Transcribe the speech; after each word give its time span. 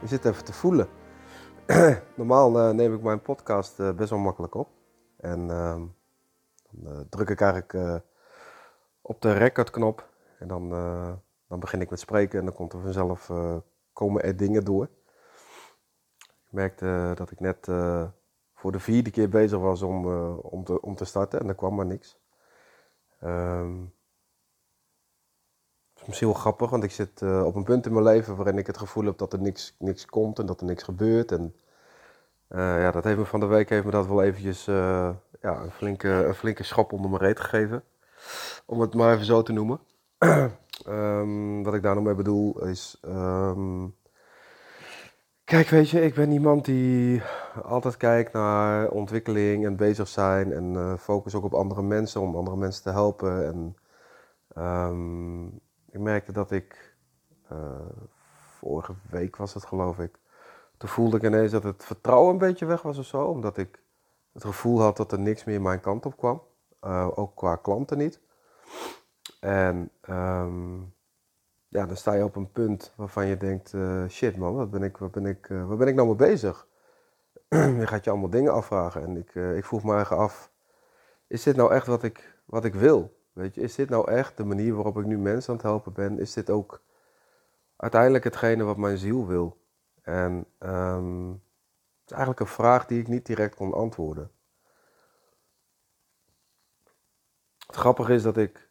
Je 0.00 0.06
zit 0.06 0.24
even 0.24 0.44
te 0.44 0.52
voelen. 0.52 0.88
Normaal 2.16 2.58
eh, 2.58 2.70
neem 2.70 2.94
ik 2.94 3.02
mijn 3.02 3.22
podcast 3.22 3.80
eh, 3.80 3.92
best 3.92 4.10
wel 4.10 4.18
makkelijk 4.18 4.54
op. 4.54 4.68
En 5.16 5.50
ehm, 5.50 5.82
dan 6.70 6.92
eh, 6.92 7.00
druk 7.10 7.28
ik 7.28 7.40
eigenlijk 7.40 8.02
op 9.00 9.22
de 9.22 9.32
recordknop. 9.32 10.08
En 10.38 10.48
dan, 10.48 10.68
dan 11.48 11.60
begin 11.60 11.80
ik 11.80 11.90
met 11.90 12.00
spreken 12.00 12.38
en 12.38 12.44
dan 12.44 12.54
komt 12.54 12.72
er 12.72 12.80
vanzelf 12.80 13.30
komen 13.92 14.22
er 14.22 14.36
dingen 14.36 14.64
door. 14.64 14.88
Ik 16.18 16.52
merkte 16.52 17.12
dat 17.14 17.30
ik 17.30 17.40
net 17.40 17.66
voor 18.54 18.72
de 18.72 18.80
vierde 18.80 19.10
keer 19.10 19.28
bezig 19.28 19.58
was 19.58 19.82
om, 19.82 20.06
om, 20.36 20.64
te, 20.64 20.80
om 20.80 20.94
te 20.94 21.04
starten 21.04 21.40
en 21.40 21.48
er 21.48 21.54
kwam 21.54 21.74
maar 21.74 21.86
niks. 21.86 22.18
Ehm, 23.20 23.84
wel 26.18 26.34
grappig, 26.34 26.70
want 26.70 26.84
ik 26.84 26.90
zit 26.90 27.22
eh, 27.22 27.44
op 27.44 27.54
een 27.54 27.64
punt 27.64 27.86
in 27.86 27.92
mijn 27.92 28.04
leven 28.04 28.36
waarin 28.36 28.58
ik 28.58 28.66
het 28.66 28.78
gevoel 28.78 29.04
heb 29.04 29.18
dat 29.18 29.32
er 29.32 29.40
niks, 29.40 29.74
niks 29.78 30.06
komt 30.06 30.38
en 30.38 30.46
dat 30.46 30.60
er 30.60 30.66
niks 30.66 30.82
gebeurt. 30.82 31.32
En 31.32 31.54
eh, 32.48 32.58
ja, 32.58 32.90
dat 32.90 33.04
heeft 33.04 33.18
me 33.18 33.24
van 33.24 33.40
de 33.40 33.46
week 33.46 33.68
heeft 33.68 33.84
me 33.84 33.90
dat 33.90 34.06
wel 34.06 34.22
eventjes 34.22 34.66
eh, 34.66 35.10
ja, 35.40 35.60
een, 35.60 35.70
flinke, 35.70 36.08
een 36.08 36.34
flinke 36.34 36.62
schop 36.62 36.92
onder 36.92 37.10
mijn 37.10 37.22
reet 37.22 37.40
gegeven. 37.40 37.82
Om 38.66 38.80
het 38.80 38.94
maar 38.94 39.12
even 39.14 39.24
zo 39.24 39.42
te 39.42 39.52
noemen. 39.52 39.80
Ehm, 40.86 41.62
wat 41.62 41.74
ik 41.74 41.82
daar 41.82 42.02
mee 42.02 42.14
bedoel 42.14 42.66
is. 42.66 42.98
ehm, 43.02 43.86
kijk, 45.44 45.68
weet 45.68 45.90
je, 45.90 46.02
ik 46.02 46.14
ben 46.14 46.32
iemand 46.32 46.64
die 46.64 47.22
altijd 47.62 47.96
kijkt 47.96 48.32
naar 48.32 48.88
ontwikkeling 48.90 49.64
en 49.64 49.76
bezig 49.76 50.08
zijn. 50.08 50.52
En 50.52 50.98
focus 50.98 51.34
ook 51.34 51.44
op 51.44 51.54
andere 51.54 51.82
mensen 51.82 52.20
om 52.20 52.36
andere 52.36 52.56
mensen 52.56 52.82
te 52.82 52.90
helpen. 52.90 53.46
En 53.46 53.76
ehm, 54.54 55.46
ik 55.90 56.00
merkte 56.00 56.32
dat 56.32 56.50
ik. 56.50 56.94
eh, 57.48 57.80
vorige 58.58 58.94
week 59.10 59.36
was 59.36 59.54
het, 59.54 59.64
geloof 59.64 59.98
ik. 59.98 60.18
Toen 60.76 60.88
voelde 60.88 61.16
ik 61.16 61.22
ineens 61.22 61.52
dat 61.52 61.62
het 61.62 61.84
vertrouwen 61.84 62.32
een 62.32 62.38
beetje 62.38 62.66
weg 62.66 62.82
was 62.82 62.98
of 62.98 63.04
zo. 63.04 63.24
Omdat 63.24 63.56
ik 63.56 63.82
het 64.32 64.44
gevoel 64.44 64.80
had 64.80 64.96
dat 64.96 65.12
er 65.12 65.18
niks 65.18 65.44
meer 65.44 65.60
mijn 65.60 65.80
kant 65.80 66.06
op 66.06 66.16
kwam. 66.16 66.42
Eh, 66.80 67.08
ook 67.14 67.36
qua 67.36 67.56
klanten 67.56 67.98
niet. 67.98 68.20
En 69.40 69.90
ehm, 70.00 70.78
ja, 71.68 71.86
dan 71.86 71.96
sta 71.96 72.12
je 72.14 72.24
op 72.24 72.36
een 72.36 72.52
punt 72.52 72.92
waarvan 72.96 73.26
je 73.26 73.36
denkt, 73.36 73.74
eh, 73.74 74.04
shit 74.08 74.36
man, 74.36 74.54
wat 74.54 74.70
ben 74.70 74.82
ik, 74.82 74.96
wat 74.96 75.10
ben 75.10 75.26
ik, 75.26 75.46
waar 75.48 75.76
ben 75.76 75.88
ik 75.88 75.94
nou 75.94 76.06
mee 76.06 76.16
bezig? 76.16 76.66
je 77.80 77.86
gaat 77.86 78.04
je 78.04 78.10
allemaal 78.10 78.30
dingen 78.30 78.52
afvragen. 78.52 79.02
En 79.02 79.16
ik, 79.16 79.34
ik 79.34 79.64
vroeg 79.64 79.84
me 79.84 79.94
eigen 79.94 80.16
af, 80.16 80.50
is 81.26 81.42
dit 81.42 81.56
nou 81.56 81.72
echt 81.72 81.86
wat 81.86 82.02
ik, 82.02 82.36
wat 82.44 82.64
ik 82.64 82.74
wil? 82.74 83.19
Weet 83.32 83.54
je, 83.54 83.60
is 83.60 83.74
dit 83.74 83.88
nou 83.88 84.10
echt 84.10 84.36
de 84.36 84.44
manier 84.44 84.74
waarop 84.74 84.98
ik 84.98 85.04
nu 85.04 85.18
mensen 85.18 85.50
aan 85.50 85.56
het 85.56 85.66
helpen 85.66 85.92
ben? 85.92 86.18
Is 86.18 86.32
dit 86.32 86.50
ook 86.50 86.82
uiteindelijk 87.76 88.24
hetgene 88.24 88.64
wat 88.64 88.76
mijn 88.76 88.98
ziel 88.98 89.26
wil? 89.26 89.60
En 90.02 90.46
ehm, 90.58 91.28
het 91.30 92.06
is 92.06 92.10
eigenlijk 92.10 92.40
een 92.40 92.46
vraag 92.46 92.86
die 92.86 93.00
ik 93.00 93.08
niet 93.08 93.26
direct 93.26 93.54
kon 93.54 93.74
antwoorden. 93.74 94.30
Het 97.66 97.76
grappige 97.76 98.14
is 98.14 98.22
dat 98.22 98.36
ik, 98.36 98.68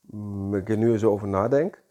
mm, 0.00 0.54
ik 0.54 0.68
er 0.68 0.76
nu 0.76 0.92
eens 0.92 1.04
over 1.04 1.28
nadenk, 1.28 1.82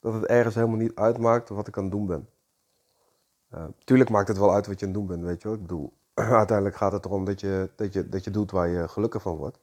dat 0.00 0.14
het 0.14 0.24
ergens 0.24 0.54
helemaal 0.54 0.76
niet 0.76 0.94
uitmaakt 0.94 1.48
wat 1.48 1.68
ik 1.68 1.76
aan 1.76 1.82
het 1.82 1.92
doen 1.92 2.06
ben. 2.06 2.28
Eh, 3.48 3.64
tuurlijk 3.84 4.10
maakt 4.10 4.28
het 4.28 4.38
wel 4.38 4.54
uit 4.54 4.66
wat 4.66 4.80
je 4.80 4.86
aan 4.86 4.92
het 4.92 5.00
doen 5.00 5.08
bent, 5.08 5.22
weet 5.22 5.42
je 5.42 5.48
wel. 5.48 5.56
Ik 5.56 5.62
bedoel, 5.62 5.92
uiteindelijk 6.24 6.76
gaat 6.76 6.92
het 6.92 7.04
erom 7.04 7.24
dat 7.24 7.40
je, 7.40 7.70
dat, 7.76 7.92
je, 7.92 8.08
dat 8.08 8.24
je 8.24 8.30
doet 8.30 8.50
waar 8.50 8.68
je 8.68 8.88
gelukkig 8.88 9.22
van 9.22 9.36
wordt. 9.36 9.58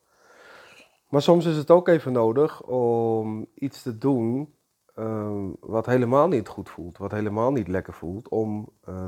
Maar 1.10 1.22
soms 1.22 1.46
is 1.46 1.58
het 1.58 1.72
ook 1.72 1.88
even 1.88 2.12
nodig 2.12 2.64
om 2.64 3.48
iets 3.54 3.82
te 3.82 3.98
doen 3.98 4.56
ehm, 4.96 5.50
wat 5.60 5.86
helemaal 5.86 6.28
niet 6.28 6.48
goed 6.48 6.70
voelt, 6.70 6.98
wat 6.98 7.12
helemaal 7.12 7.52
niet 7.52 7.68
lekker 7.68 7.94
voelt, 7.94 8.30
om 8.30 8.70
eh, 8.84 9.06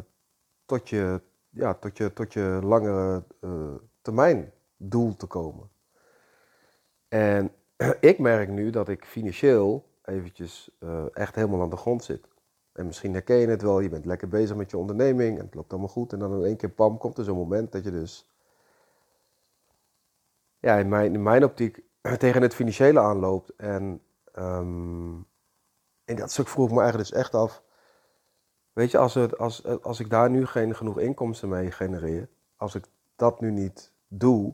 tot, 0.66 0.89
je, 0.89 1.22
ja, 1.50 1.73
tot, 1.73 1.97
je, 1.97 2.13
tot 2.13 2.33
je 2.33 2.59
langere 2.63 3.23
eh, 3.41 3.75
termijn 4.01 4.51
doel 4.77 5.16
te 5.16 5.25
komen. 5.25 5.69
En 7.07 7.51
ik 8.00 8.19
merk 8.19 8.50
nu 8.50 8.69
dat 8.69 8.89
ik 8.89 9.06
financieel 9.06 9.85
eventjes 10.03 10.69
eh, 10.79 11.06
echt 11.13 11.35
helemaal 11.35 11.62
aan 11.62 11.69
de 11.69 11.77
grond 11.77 12.03
zit. 12.03 12.27
En 12.75 12.86
misschien 12.86 13.13
herken 13.13 13.36
je 13.36 13.47
het 13.47 13.62
wel, 13.62 13.80
je 13.80 13.90
bent 13.90 14.06
lekker 14.06 14.28
bezig 14.28 14.56
met 14.56 14.72
je 14.72 14.78
onderneming 14.78 15.38
en 15.38 15.46
het 15.46 15.56
loopt 15.56 15.72
allemaal 15.72 15.90
goed. 15.90 16.13
En 16.13 16.19
dan 16.19 16.34
in 16.34 16.46
één 16.46 16.58
keer, 16.58 16.69
pam, 16.69 16.97
komt 16.97 17.18
er 17.18 17.24
zo'n 17.24 17.38
moment 17.38 17.72
dat 17.72 17.84
je 17.84 17.91
dus, 17.91 18.28
ja, 20.59 20.75
in 20.75 20.90
mijn, 20.90 21.13
in 21.13 21.24
mijn 21.24 21.44
optiek 21.44 21.81
tegen 22.18 22.41
het 22.41 22.56
financiële 22.56 23.00
aanloopt. 23.00 23.56
En 23.56 24.02
ehm, 24.31 25.13
in 26.06 26.16
dat 26.16 26.31
stuk 26.31 26.47
vroeg 26.47 26.68
ik 26.68 26.74
me 26.74 26.81
eigenlijk 26.81 27.09
dus 27.09 27.19
echt 27.19 27.36
af, 27.36 27.63
weet 28.74 28.92
je, 28.92 28.97
als, 28.97 29.13
het, 29.13 29.38
als, 29.38 29.66
als 29.81 30.00
ik 30.00 30.09
daar 30.09 30.30
nu 30.30 30.46
geen 30.46 30.75
genoeg 30.75 31.00
inkomsten 31.00 31.50
mee 31.50 31.72
genereer, 31.72 32.30
als 32.56 32.75
ik 32.75 32.86
dat 33.16 33.42
nu 33.42 33.52
niet 33.52 33.92
doe, 34.07 34.53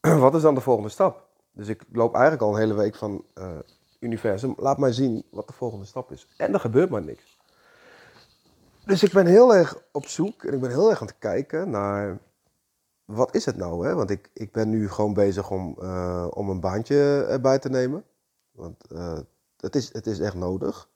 wat 0.00 0.34
is 0.34 0.42
dan 0.42 0.54
de 0.54 0.60
volgende 0.60 0.88
stap? 0.88 1.26
Dus 1.52 1.68
ik 1.68 1.84
loop 1.92 2.14
eigenlijk 2.14 2.42
al 2.42 2.52
een 2.52 2.60
hele 2.60 2.74
week 2.74 2.94
van 2.94 3.24
eh, 3.34 3.58
universum, 3.98 4.54
laat 4.56 4.78
mij 4.78 4.92
zien 4.92 5.24
wat 5.30 5.46
de 5.46 5.52
volgende 5.52 5.84
stap 5.84 6.12
is. 6.12 6.28
En 6.36 6.52
er 6.52 6.60
gebeurt 6.60 6.90
maar 6.90 7.02
niks. 7.02 7.38
Dus 8.84 9.02
ik 9.02 9.12
ben 9.12 9.26
heel 9.26 9.54
erg 9.54 9.82
op 9.92 10.06
zoek 10.06 10.44
en 10.44 10.54
ik 10.54 10.60
ben 10.60 10.70
heel 10.70 10.90
erg 10.90 11.00
aan 11.00 11.06
het 11.06 11.18
kijken 11.18 11.70
naar 11.70 12.18
wat 13.04 13.34
is 13.34 13.44
het 13.44 13.56
nou? 13.56 13.86
Hè? 13.86 13.94
Want 13.94 14.10
ik, 14.10 14.30
ik 14.32 14.52
ben 14.52 14.68
nu 14.68 14.90
gewoon 14.90 15.14
bezig 15.14 15.50
om, 15.50 15.76
eh, 15.80 16.26
om 16.30 16.50
een 16.50 16.60
baantje 16.60 17.26
erbij 17.28 17.58
te 17.58 17.68
nemen. 17.68 18.04
Want 18.50 18.90
eh, 18.90 19.18
het, 19.56 19.76
is, 19.76 19.92
het 19.92 20.06
is 20.06 20.20
echt 20.20 20.34
nodig. 20.34 20.88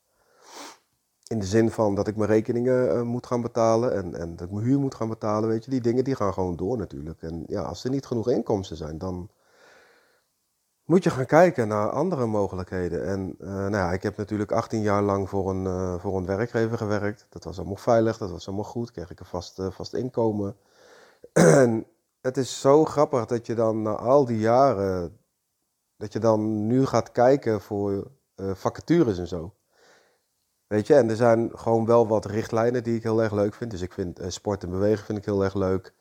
In 1.27 1.39
de 1.39 1.47
zin 1.47 1.71
van 1.71 1.95
dat 1.95 2.09
ik 2.09 2.17
mijn 2.17 2.31
rekeningen 2.31 2.91
eh, 2.91 3.03
moet 3.03 3.27
gaan 3.27 3.43
betalen 3.43 3.95
en, 3.95 4.15
en 4.15 4.37
dat 4.37 4.47
ik 4.47 4.53
mijn 4.53 4.67
huur 4.67 4.79
moet 4.79 4.95
gaan 4.95 5.09
betalen. 5.09 5.49
Weet 5.49 5.65
je, 5.65 5.71
die 5.71 5.81
dingen 5.81 6.05
die 6.05 6.15
gaan 6.15 6.33
gewoon 6.33 6.57
door 6.57 6.79
natuurlijk. 6.79 7.23
En 7.23 7.45
ja, 7.47 7.63
als 7.63 7.85
er 7.85 7.91
niet 7.91 8.07
genoeg 8.07 8.31
inkomsten 8.31 8.77
zijn, 8.77 8.99
dan 8.99 9.29
moet 10.93 11.05
je 11.05 11.11
gaan 11.11 11.27
kijken 11.27 11.69
naar 11.69 11.91
andere 11.91 12.27
mogelijkheden. 12.27 13.07
En 13.07 13.35
eh, 13.41 13.49
nou 13.49 13.77
ja, 13.77 13.93
ik 13.93 14.03
heb 14.03 14.17
natuurlijk 14.17 14.53
18 14.53 14.81
jaar 14.81 15.03
lang 15.03 15.29
voor 15.29 15.51
een, 15.51 15.67
eh, 15.67 15.95
voor 15.99 16.17
een 16.17 16.27
werkgever 16.27 16.79
gewerkt. 16.79 17.27
Dat 17.29 17.45
was 17.45 17.59
allemaal 17.59 17.77
veilig, 17.77 18.19
dat 18.19 18.31
was 18.31 18.47
allemaal 18.47 18.65
goed. 18.65 18.91
Kreeg 18.91 19.11
ik 19.11 19.21
een 19.21 19.27
vast, 19.27 19.59
eh, 19.59 19.71
vast 19.71 19.95
inkomen. 19.95 20.57
en 21.33 21.87
het 22.21 22.37
is 22.37 22.61
zo 22.61 22.85
grappig 22.85 23.27
dat 23.27 23.47
je 23.47 23.55
dan 23.55 23.83
na 23.83 23.91
al 23.91 24.25
die 24.25 24.39
jaren, 24.39 25.19
dat 25.97 26.13
je 26.13 26.19
dan 26.19 26.67
nu 26.67 26.87
gaat 26.87 27.13
kijken 27.13 27.61
voor 27.61 28.11
vacatures 28.37 29.19
en 29.19 29.29
zo. 29.29 29.55
Weet 30.67 30.87
je, 30.87 30.95
en 30.95 31.11
er 31.11 31.17
zijn 31.17 31.51
gewoon 31.55 31.87
wel 31.87 32.07
wat 32.07 32.25
richtlijnen 32.25 32.83
die 32.83 32.97
ik 32.97 33.03
heel 33.03 33.23
erg 33.23 33.33
leuk 33.33 33.55
vind. 33.55 33.71
Dus 33.71 33.81
ik 33.81 33.93
vind 33.93 34.21
sport 34.27 34.63
en 34.63 34.71
bewegen 34.71 35.05
vind 35.05 35.19
ik 35.19 35.25
heel 35.25 35.45
erg 35.45 35.55
leuk. 35.55 35.95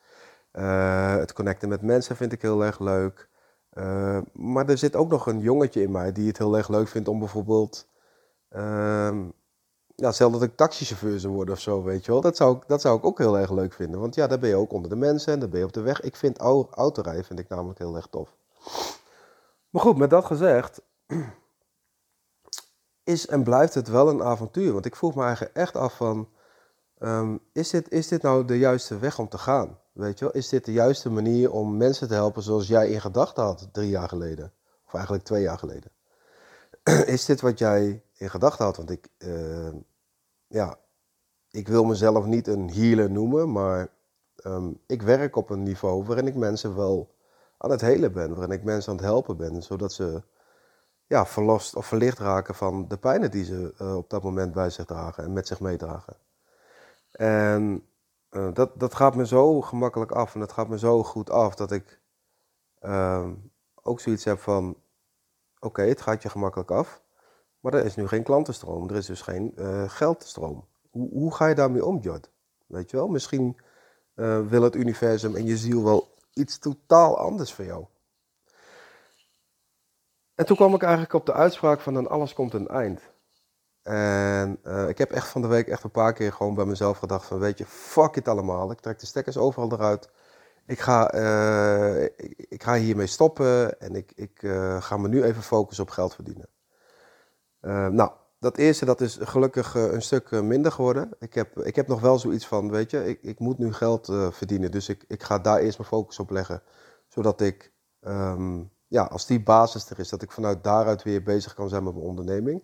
Het 1.22 1.34
connecten 1.34 1.70
met 1.70 1.82
mensen 1.82 2.16
vind 2.16 2.32
ik 2.32 2.42
heel 2.42 2.66
erg 2.66 2.80
leuk. 2.80 3.30
Eh, 3.72 4.18
maar 4.34 4.70
er 4.70 4.78
zit 4.78 4.96
ook 4.96 5.10
nog 5.10 5.26
een 5.28 5.40
jongetje 5.40 5.82
in 5.82 5.92
mij 5.92 6.12
die 6.12 6.28
het 6.28 6.38
heel 6.38 6.58
erg 6.58 6.68
leuk 6.70 6.88
vindt 6.88 7.08
om 7.08 7.20
bijvoorbeeld... 7.20 7.88
ehm, 8.50 9.24
ja, 9.96 10.12
stel 10.12 10.32
dat 10.32 10.42
ik 10.44 10.56
taxichauffeur 10.56 11.20
zou 11.20 11.34
worden 11.34 11.54
of 11.54 11.60
zo, 11.60 11.84
weet 11.84 12.06
je 12.06 12.12
wel. 12.12 12.22
Dat 12.22 12.38
zou, 12.38 12.56
ik- 12.58 12.68
dat 12.68 12.82
zou 12.82 12.98
ik 12.98 13.06
ook 13.06 13.18
heel 13.18 13.38
erg 13.38 13.52
leuk 13.52 13.74
vinden. 13.74 14.00
Want 14.00 14.16
ja, 14.16 14.28
daar 14.28 14.40
ben 14.40 14.50
je 14.50 14.56
ook 14.56 14.74
onder 14.74 14.90
de 14.90 14.96
mensen 14.96 15.34
en 15.34 15.40
dan 15.40 15.50
ben 15.50 15.60
je 15.60 15.66
op 15.66 15.74
de 15.74 15.82
weg. 15.82 16.02
Ik 16.02 16.16
vind 16.16 16.38
au- 16.38 16.68
autorijden 16.72 17.26
vind 17.26 17.40
ik 17.40 17.50
namelijk 17.50 17.80
heel 17.80 17.96
erg 17.96 18.08
tof. 18.08 18.36
Maar 19.70 19.82
goed, 19.82 19.98
met 19.98 20.10
dat 20.10 20.26
gezegd, 20.26 20.82
is 23.04 23.28
en 23.28 23.44
blijft 23.44 23.74
het 23.74 23.88
wel 23.88 24.10
een 24.10 24.24
avontuur. 24.24 24.74
Want 24.74 24.86
ik 24.86 24.96
vroeg 24.96 25.16
me 25.16 25.24
eigenlijk 25.24 25.56
echt 25.56 25.76
af 25.76 25.96
van, 25.96 26.30
ehm, 27.02 27.38
is, 27.52 27.70
dit, 27.70 27.92
is 27.92 28.08
dit 28.08 28.22
nou 28.22 28.46
de 28.46 28.58
juiste 28.58 29.00
weg 29.00 29.20
om 29.20 29.30
te 29.30 29.38
gaan? 29.38 29.80
Weet 29.92 30.20
je 30.20 30.26
wel, 30.26 30.34
is 30.34 30.50
dit 30.50 30.66
de 30.66 30.72
juiste 30.72 31.10
manier 31.10 31.52
om 31.52 31.78
mensen 31.78 32.08
te 32.08 32.14
helpen 32.14 32.44
zoals 32.44 32.68
jij 32.68 32.90
in 32.90 33.02
gedachten 33.02 33.44
had 33.44 33.70
drie 33.72 33.90
jaar 33.90 34.08
geleden? 34.08 34.54
Of 34.86 34.94
eigenlijk 34.94 35.24
twee 35.24 35.42
jaar 35.42 35.58
geleden. 35.58 35.92
is 37.16 37.26
dit 37.26 37.42
wat 37.42 37.60
jij 37.60 38.04
in 38.14 38.30
gedachten 38.30 38.66
had? 38.66 38.78
Want 38.78 38.90
ik, 38.90 39.08
ehm, 39.18 39.76
ja, 40.48 40.78
ik 41.50 41.68
wil 41.68 41.84
mezelf 41.84 42.26
niet 42.26 42.48
een 42.48 42.70
healer 42.70 43.12
noemen, 43.12 43.52
maar 43.52 43.90
ehm, 44.36 44.72
ik 44.88 45.02
werk 45.02 45.36
op 45.36 45.50
een 45.50 45.64
niveau 45.64 46.04
waarin 46.04 46.28
ik 46.28 46.36
mensen 46.36 46.76
wel 46.76 47.16
aan 47.58 47.72
het 47.72 47.82
helen 47.82 48.12
ben, 48.12 48.36
waarin 48.36 48.58
ik 48.58 48.64
mensen 48.64 48.92
aan 48.92 48.98
het 48.98 49.06
helpen 49.06 49.38
ben, 49.38 49.64
zodat 49.64 49.94
ze 49.94 50.24
ja, 51.08 51.26
verlost 51.26 51.76
of 51.76 51.86
verlicht 51.86 52.20
raken 52.20 52.56
van 52.56 52.88
de 52.88 52.98
pijnen 52.98 53.32
die 53.32 53.44
ze 53.44 53.74
eh, 53.78 53.96
op 53.96 54.10
dat 54.10 54.24
moment 54.24 54.54
bij 54.54 54.70
zich 54.70 54.86
dragen 54.86 55.24
en 55.24 55.34
met 55.34 55.48
zich 55.48 55.60
meedragen. 55.60 56.16
En 57.12 57.88
uh, 58.32 58.54
dat, 58.54 58.80
dat 58.80 58.96
gaat 58.96 59.16
me 59.16 59.28
zo 59.28 59.62
gemakkelijk 59.62 60.12
af 60.12 60.34
en 60.34 60.40
dat 60.40 60.52
gaat 60.52 60.68
me 60.68 60.80
zo 60.80 61.04
goed 61.04 61.30
af 61.30 61.56
dat 61.56 61.72
ik 61.72 62.02
ehm, 62.80 63.34
ook 63.82 64.00
zoiets 64.00 64.24
heb 64.24 64.40
van: 64.40 64.78
oké, 65.60 65.82
het 65.82 66.02
gaat 66.02 66.22
je 66.22 66.30
gemakkelijk 66.30 66.72
af, 66.72 67.02
maar 67.60 67.74
er 67.74 67.86
is 67.86 67.96
nu 67.96 68.08
geen 68.08 68.24
klantenstroom, 68.24 68.90
er 68.90 68.96
is 68.96 69.06
dus 69.06 69.22
geen 69.22 69.54
uh, 69.56 69.90
geldstroom. 69.90 70.68
Hoe, 70.90 71.10
hoe 71.10 71.34
ga 71.34 71.48
je 71.48 71.56
daarmee 71.56 71.86
om, 71.86 72.00
Jord? 72.00 72.32
Weet 72.68 72.90
je 72.90 72.98
wel, 72.98 73.08
misschien 73.08 73.58
wil 74.48 74.62
het 74.62 74.76
universum 74.76 75.36
en 75.36 75.46
je 75.46 75.58
ziel 75.58 75.84
wel 75.84 76.16
iets 76.34 76.58
totaal 76.58 77.18
anders 77.18 77.54
voor 77.54 77.66
jou. 77.66 77.86
En 80.36 80.46
toen 80.46 80.56
kwam 80.56 80.74
ik 80.74 80.82
eigenlijk 80.82 81.14
op 81.14 81.26
de 81.26 81.34
uitspraak 81.34 81.80
van 81.80 81.94
dan 81.94 82.10
alles 82.10 82.34
komt 82.34 82.54
een 82.54 82.68
eind. 82.68 83.11
En 83.84 84.60
uh, 84.64 84.90
ik 84.90 84.98
heb 84.98 85.12
echt 85.12 85.28
van 85.28 85.42
de 85.42 85.48
week 85.48 85.68
echt 85.68 85.84
een 85.84 85.92
paar 85.92 86.14
keer 86.14 86.34
gewoon 86.34 86.56
bij 86.56 86.66
mezelf 86.66 86.98
gedacht 86.98 87.26
van 87.26 87.40
weet 87.40 87.58
je, 87.58 87.66
fuck 87.66 88.16
it 88.16 88.28
allemaal. 88.28 88.72
Ik 88.72 88.80
trek 88.80 89.00
de 89.00 89.06
stekkers 89.06 89.38
overal 89.38 89.72
eruit. 89.72 90.10
Ik 90.66 90.80
ga, 90.80 91.14
uh, 91.16 92.04
ik, 92.36 92.64
ga 92.64 92.76
hiermee 92.76 93.08
stoppen 93.08 93.80
en 93.80 93.96
ik, 93.96 94.12
ik 94.16 94.42
uh, 94.42 94.82
ga 94.82 94.98
me 94.98 95.08
nu 95.08 95.24
even 95.24 95.42
focussen 95.42 95.84
op 95.84 95.90
geld 95.90 96.16
verdienen. 96.16 96.48
nou, 97.96 98.12
dat 98.40 98.58
eerste 98.58 98.86
dat 98.86 99.02
is 99.02 99.18
gelukkig 99.22 99.76
een 99.76 100.02
stuk 100.02 100.32
minder 100.32 100.72
geworden. 100.72 101.10
Ik 101.20 101.34
heb, 101.34 101.60
ik 101.60 101.76
heb 101.76 101.88
nog 101.88 102.02
wel 102.02 102.20
zoiets 102.20 102.48
van, 102.48 102.72
weet 102.72 102.92
je, 102.92 103.08
ik, 103.08 103.20
ik 103.22 103.40
moet 103.40 103.58
nu 103.58 103.74
geld 103.74 104.06
verdienen. 104.30 104.72
Dus 104.72 104.90
ik, 104.90 105.04
ik 105.08 105.24
ga 105.24 105.40
daar 105.40 105.60
eerst 105.60 105.78
mijn 105.78 105.90
focus 105.90 106.20
op 106.20 106.30
leggen. 106.30 106.62
Zodat 107.08 107.42
ik 107.42 107.72
um, 108.02 108.72
ja, 108.92 109.04
als 109.04 109.26
die 109.26 109.44
basis 109.44 109.90
er 109.90 110.00
is, 110.00 110.10
dat 110.10 110.22
ik 110.22 110.32
vanuit 110.32 110.64
daaruit 110.64 111.04
weer 111.04 111.24
bezig 111.24 111.54
kan 111.54 111.70
zijn 111.70 111.84
met 111.84 111.94
mijn 111.94 112.06
onderneming. 112.06 112.64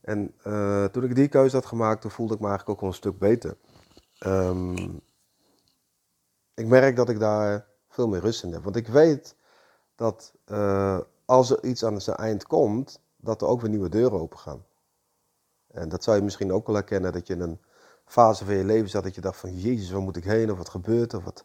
En 0.00 0.34
uh, 0.46 0.84
toen 0.84 1.04
ik 1.04 1.14
die 1.14 1.28
keuze 1.28 1.56
had 1.56 1.66
gemaakt, 1.66 2.00
toen 2.00 2.10
voelde 2.10 2.34
ik 2.34 2.40
me 2.40 2.46
eigenlijk 2.46 2.76
ook 2.76 2.80
wel 2.80 2.90
een 2.90 3.02
stuk 3.02 3.18
beter. 3.18 3.56
Um, 4.26 5.00
ik 6.54 6.66
merk 6.66 6.96
dat 6.96 7.08
ik 7.08 7.18
daar 7.18 7.66
veel 7.88 8.08
meer 8.08 8.20
rust 8.20 8.42
in 8.42 8.52
heb. 8.52 8.62
Want 8.62 8.76
ik 8.76 8.88
weet 8.88 9.36
dat 9.94 10.34
uh, 10.46 10.98
als 11.24 11.50
er 11.50 11.64
iets 11.64 11.84
aan 11.84 12.00
zijn 12.00 12.16
eind 12.16 12.46
komt, 12.46 13.00
dat 13.16 13.42
er 13.42 13.48
ook 13.48 13.60
weer 13.60 13.70
nieuwe 13.70 13.88
deuren 13.88 14.20
open 14.20 14.38
gaan. 14.38 14.64
En 15.66 15.88
dat 15.88 16.04
zou 16.04 16.16
je 16.16 16.22
misschien 16.22 16.52
ook 16.52 16.66
wel 16.66 16.76
herkennen, 16.76 17.12
dat 17.12 17.26
je 17.26 17.34
in 17.34 17.40
een 17.40 17.60
fase 18.04 18.44
van 18.44 18.54
je 18.54 18.64
leven 18.64 18.88
zat 18.88 19.02
dat 19.02 19.14
je 19.14 19.20
dacht 19.20 19.38
van, 19.38 19.58
jezus, 19.58 19.90
waar 19.90 20.00
moet 20.00 20.16
ik 20.16 20.24
heen? 20.24 20.50
Of 20.50 20.58
wat 20.58 20.68
gebeurt 20.68 21.12
er? 21.12 21.20
Wat, 21.20 21.44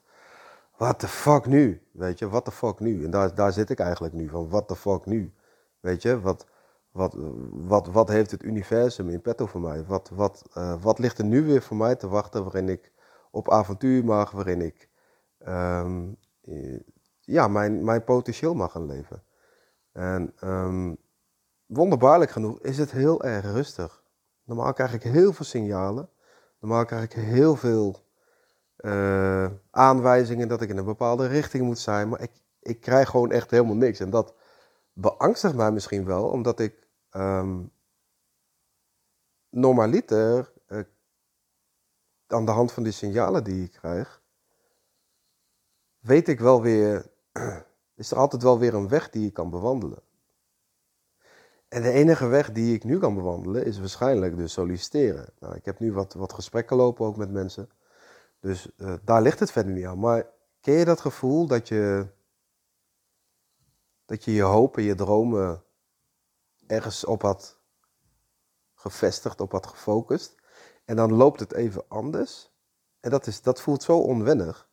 what 0.77 0.99
the 0.99 1.07
fuck 1.07 1.45
nu? 1.45 1.87
Weet 1.91 2.19
je, 2.19 2.29
what 2.29 2.45
the 2.45 2.51
fuck 2.51 2.79
nu? 2.79 3.03
En 3.05 3.11
daar, 3.11 3.35
daar 3.35 3.53
zit 3.53 3.69
ik 3.69 3.79
eigenlijk 3.79 4.13
nu 4.13 4.29
van, 4.29 4.49
what 4.49 4.67
the 4.67 4.75
fuck 4.75 5.05
nu? 5.05 5.33
Weet 5.79 6.01
je, 6.01 6.19
wat, 6.21 6.45
wat, 6.93 7.15
wat, 7.51 7.87
wat 7.87 8.07
heeft 8.07 8.31
het 8.31 8.43
universum 8.43 9.09
in 9.09 9.21
petto 9.21 9.45
voor 9.45 9.61
mij? 9.61 9.85
Wat, 9.85 10.09
wat, 10.09 10.43
uh, 10.57 10.81
wat 10.81 10.99
ligt 10.99 11.17
er 11.17 11.25
nu 11.25 11.43
weer 11.43 11.61
voor 11.61 11.77
mij 11.77 11.95
te 11.95 12.07
wachten 12.07 12.43
waarin 12.43 12.69
ik 12.69 12.91
op 13.31 13.51
avontuur 13.51 14.05
mag, 14.05 14.31
waarin 14.31 14.61
ik 14.61 14.89
um, 15.47 16.17
ja, 17.19 17.47
mijn, 17.47 17.83
mijn 17.83 18.03
potentieel 18.03 18.53
mag 18.53 18.71
gaan 18.71 18.85
leven? 18.85 19.23
En 19.91 20.33
um, 20.43 20.97
wonderbaarlijk 21.65 22.31
genoeg 22.31 22.59
is 22.59 22.77
het 22.77 22.91
heel 22.91 23.23
erg 23.23 23.45
rustig. 23.45 24.03
Normaal 24.43 24.73
krijg 24.73 24.93
ik 24.93 25.03
heel 25.03 25.33
veel 25.33 25.45
signalen. 25.45 26.09
Normaal 26.59 26.85
krijg 26.85 27.03
ik 27.03 27.13
heel 27.13 27.55
veel 27.55 27.95
uh, 28.77 29.49
aanwijzingen 29.71 30.47
dat 30.47 30.61
ik 30.61 30.69
in 30.69 30.77
een 30.77 30.85
bepaalde 30.85 31.27
richting 31.27 31.63
moet 31.63 31.79
zijn. 31.79 32.09
Maar 32.09 32.21
ik, 32.21 32.31
ik 32.61 32.81
krijg 32.81 33.09
gewoon 33.09 33.31
echt 33.31 33.51
helemaal 33.51 33.75
niks. 33.75 33.99
En 33.99 34.09
dat 34.09 34.33
beangstigt 34.93 35.55
mij 35.55 35.71
misschien 35.71 36.05
wel, 36.05 36.27
omdat 36.27 36.59
ik 36.59 36.82
um, 37.15 37.71
normaliter 39.49 40.53
uh, 40.67 40.79
aan 42.27 42.45
de 42.45 42.51
hand 42.51 42.71
van 42.71 42.83
die 42.83 42.91
signalen 42.91 43.43
die 43.43 43.63
ik 43.63 43.71
krijg, 43.71 44.21
weet 45.99 46.27
ik 46.27 46.39
wel 46.39 46.61
weer, 46.61 47.11
is 47.95 48.11
er 48.11 48.17
altijd 48.17 48.43
wel 48.43 48.59
weer 48.59 48.73
een 48.73 48.87
weg 48.87 49.09
die 49.09 49.27
ik 49.27 49.33
kan 49.33 49.49
bewandelen. 49.49 50.01
En 51.67 51.81
de 51.81 51.91
enige 51.91 52.27
weg 52.27 52.51
die 52.51 52.75
ik 52.75 52.83
nu 52.83 52.99
kan 52.99 53.15
bewandelen 53.15 53.65
is 53.65 53.79
waarschijnlijk 53.79 54.37
dus 54.37 54.53
solliciteren. 54.53 55.33
Nou, 55.39 55.55
ik 55.55 55.65
heb 55.65 55.79
nu 55.79 55.93
wat, 55.93 56.13
wat 56.13 56.33
gesprekken 56.33 56.77
lopen 56.77 57.05
ook 57.05 57.17
met 57.17 57.31
mensen. 57.31 57.69
Dus 58.39 58.69
uh, 58.77 58.93
daar 59.03 59.21
ligt 59.21 59.39
het 59.39 59.51
verder 59.51 59.73
niet 59.73 59.85
aan. 59.85 59.99
Maar 59.99 60.29
ken 60.61 60.73
je 60.73 60.85
dat 60.85 61.01
gevoel 61.01 61.47
dat 61.47 61.67
je 61.67 62.07
dat 64.05 64.23
je, 64.23 64.33
je 64.33 64.41
hoop 64.41 64.77
en 64.77 64.83
je 64.83 64.95
dromen 64.95 65.63
ergens 66.67 67.05
op 67.05 67.21
had 67.21 67.59
gevestigd, 68.73 69.41
op 69.41 69.51
had 69.51 69.67
gefocust. 69.67 70.35
En 70.85 70.95
dan 70.95 71.13
loopt 71.13 71.39
het 71.39 71.53
even 71.53 71.83
anders. 71.87 72.51
En 72.99 73.09
dat, 73.09 73.27
is, 73.27 73.41
dat 73.41 73.61
voelt 73.61 73.83
zo 73.83 73.97
onwennig. 73.97 74.69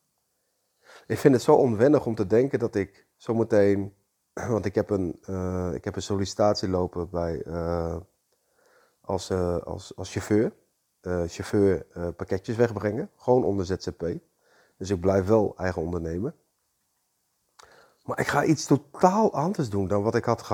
Ik 1.07 1.19
vind 1.19 1.35
het 1.35 1.43
zo 1.43 1.55
onwennig 1.55 2.07
om 2.07 2.15
te 2.15 2.27
denken 2.27 2.59
dat 2.59 2.75
ik 2.75 3.07
zometeen. 3.17 3.95
Want 4.49 4.65
ik 4.65 4.75
heb 4.75 4.91
een, 4.91 5.23
uh, 5.29 5.71
ik 5.75 5.85
heb 5.85 5.97
een 5.97 6.03
sollicitatie 6.03 6.69
lopen 6.69 7.11
bij, 7.11 7.45
uh, 7.47 7.97
als, 9.01 9.31
uh, 9.31 9.59
als, 9.59 9.97
als 9.97 10.13
chauffeur 10.13 10.53
chauffeur 11.27 11.87
pakketjes 12.17 12.57
wegbrengen. 12.57 13.11
Gewoon 13.17 13.45
onder 13.45 13.67
ZZP. 13.67 14.19
Dus 14.77 14.91
ik 14.91 15.01
blijf 15.01 15.27
wel 15.27 15.55
eigen 15.57 15.83
ondernemen. 15.83 16.35
Maar 18.11 18.21
ik 18.21 18.29
ga 18.29 18.45
iets 18.45 18.67
totaal 18.67 19.33
anders 19.33 19.71
doen 19.71 19.89
dan 19.89 20.03
wat 20.03 20.15
ik, 20.15 20.25
had 20.25 20.49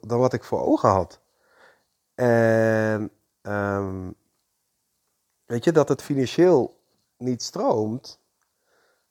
dan 0.00 0.18
wat 0.18 0.32
ik 0.32 0.44
voor 0.44 0.60
ogen 0.60 0.88
had. 0.88 1.20
En 2.14 3.10
um, 3.42 4.14
weet 5.44 5.64
je, 5.64 5.72
dat 5.72 5.88
het 5.88 6.02
financieel 6.02 6.80
niet 7.16 7.42
stroomt, 7.42 8.20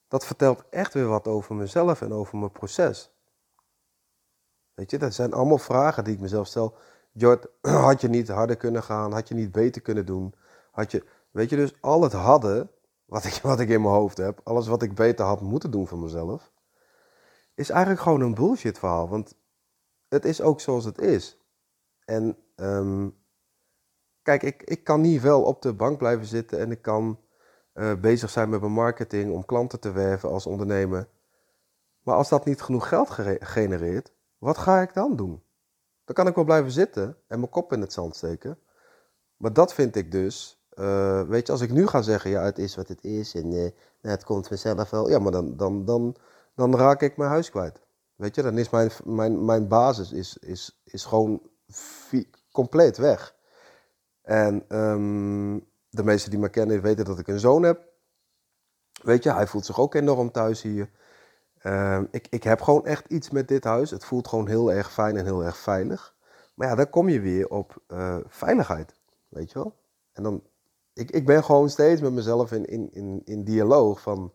dat 0.07 0.25
vertelt 0.25 0.63
echt 0.70 0.94
weer 0.94 1.08
wat 1.08 1.27
over 1.27 1.55
mezelf 1.55 2.01
en 2.01 2.13
over 2.13 2.38
mijn 2.38 2.51
proces. 2.51 3.12
Weet 4.74 4.91
je, 4.91 4.98
dat 4.98 5.13
zijn 5.13 5.34
allemaal 5.34 5.58
vragen 5.58 6.03
die 6.03 6.13
ik 6.13 6.20
mezelf 6.20 6.48
stel. 6.48 6.75
Jord, 7.12 7.48
had 7.88 8.01
je 8.01 8.08
niet 8.08 8.27
harder 8.27 8.55
kunnen 8.55 8.84
gaan? 8.84 9.13
Had 9.13 9.27
je 9.27 9.36
niet 9.36 9.51
beter 9.51 9.82
kunnen 9.82 10.05
doen? 10.05 10.36
had 10.72 10.91
je, 10.91 11.03
weet 11.32 11.50
je, 11.50 11.55
dus 11.55 11.74
al 11.82 12.01
het 12.01 12.13
hadden, 12.13 12.70
wat 13.05 13.24
ik, 13.24 13.34
wat 13.44 13.60
ik 13.60 13.70
in 13.70 13.82
mijn 13.82 13.94
hoofd 13.94 14.17
heb, 14.17 14.41
alles 14.44 14.67
wat 14.67 14.82
ik 14.82 14.96
beter 14.96 15.25
had 15.25 15.41
moeten 15.41 15.72
doen 15.72 15.88
voor 15.88 16.00
mezelf, 16.00 16.51
is 17.55 17.69
eigenlijk 17.69 18.01
gewoon 18.01 18.21
een 18.21 18.33
bullshit 18.33 18.79
verhaal. 18.79 19.09
Want 19.09 19.35
het 20.07 20.25
is 20.25 20.41
ook 20.41 20.62
zoals 20.62 20.85
het 20.85 20.97
is. 20.97 21.39
En 22.05 22.38
um, 22.55 23.17
kijk, 24.21 24.43
ik, 24.43 24.63
ik 24.63 24.83
kan 24.83 25.01
niet 25.01 25.21
wel 25.21 25.43
op 25.43 25.62
de 25.62 25.74
bank 25.74 25.97
blijven 25.97 26.25
zitten 26.25 26.59
en 26.59 26.71
ik 26.71 26.81
kan 26.81 27.19
uh, 27.74 27.95
bezig 28.00 28.29
zijn 28.29 28.50
met 28.50 28.59
mijn 28.59 28.71
marketing 28.71 29.33
om 29.33 29.45
klanten 29.45 29.79
te 29.79 29.91
werven 29.91 30.29
als 30.29 30.45
ondernemer. 30.45 31.07
Maar 32.01 32.15
als 32.15 32.29
dat 32.29 32.45
niet 32.45 32.62
genoeg 32.62 32.88
geld 32.88 33.09
genereert, 33.39 34.13
wat 34.38 34.57
ga 34.57 34.81
ik 34.81 34.93
dan 34.93 35.15
doen? 35.15 35.43
Dan 36.03 36.15
kan 36.15 36.27
ik 36.27 36.35
wel 36.35 36.43
blijven 36.43 36.71
zitten 36.71 37.17
en 37.27 37.39
mijn 37.39 37.51
kop 37.51 37.74
in 37.74 37.81
het 37.81 37.93
zand 37.93 38.15
steken. 38.15 38.59
Maar 39.38 39.53
dat 39.53 39.74
vind 39.74 39.95
ik 39.95 40.12
dus 40.12 40.65
uh, 40.79 41.21
weet 41.21 41.45
je, 41.45 41.51
als 41.51 41.62
ik 41.62 41.71
nu 41.71 41.88
ga 41.88 42.01
zeggen, 42.01 42.29
ja, 42.29 42.43
het 42.43 42.57
is 42.57 42.75
wat 42.75 42.88
het 42.88 43.03
is 43.03 43.35
en 43.35 43.51
uh, 43.51 43.69
het 44.01 44.24
komt 44.24 44.47
vanzelf 44.47 44.89
wel, 44.89 45.09
ja, 45.09 45.19
maar 45.19 45.31
dan, 45.31 45.57
dan, 45.57 45.85
dan, 45.85 46.15
dan 46.55 46.75
raak 46.75 47.01
ik 47.01 47.17
mijn 47.17 47.29
huis 47.29 47.50
kwijt. 47.50 47.81
Weet 48.15 48.35
je, 48.35 48.41
dan 48.41 48.57
is 48.57 48.69
mijn, 48.69 48.91
mijn, 49.03 49.45
mijn 49.45 49.67
basis 49.67 50.12
is, 50.12 50.38
is, 50.38 50.81
is 50.83 51.05
gewoon 51.05 51.41
compleet 52.51 52.97
weg. 52.97 53.35
En 54.21 54.65
um, 54.77 55.67
de 55.89 56.03
meesten 56.03 56.31
die 56.31 56.39
me 56.39 56.50
kennen 56.50 56.81
weten 56.81 57.05
dat 57.05 57.19
ik 57.19 57.27
een 57.27 57.39
zoon 57.39 57.63
heb. 57.63 57.93
Weet 59.01 59.24
je, 59.24 59.33
hij 59.33 59.47
voelt 59.47 59.65
zich 59.65 59.79
ook 59.79 59.93
enorm 59.93 60.31
thuis 60.31 60.62
hier. 60.62 60.89
Uh, 61.63 62.01
ik, 62.12 62.27
ik 62.29 62.43
heb 62.43 62.62
gewoon 62.62 62.85
echt 62.85 63.07
iets 63.07 63.29
met 63.29 63.47
dit 63.47 63.63
huis. 63.63 63.91
Het 63.91 64.05
voelt 64.05 64.27
gewoon 64.27 64.47
heel 64.47 64.71
erg 64.71 64.91
fijn 64.91 65.17
en 65.17 65.25
heel 65.25 65.43
erg 65.43 65.57
veilig. 65.57 66.15
Maar 66.53 66.67
ja, 66.67 66.75
dan 66.75 66.89
kom 66.89 67.09
je 67.09 67.19
weer 67.19 67.50
op 67.50 67.81
uh, 67.88 68.17
veiligheid. 68.25 68.95
Weet 69.27 69.51
je 69.51 69.59
wel? 69.59 69.75
En 70.12 70.24
dan 70.24 70.43
ik, 70.95 71.12
ik 71.12 71.25
ben 71.25 71.43
gewoon 71.43 71.69
steeds 71.69 72.01
met 72.01 72.12
mezelf 72.12 72.51
in, 72.51 72.65
in, 72.65 72.89
in, 72.91 73.21
in 73.25 73.43
dialoog 73.43 74.01
van, 74.01 74.33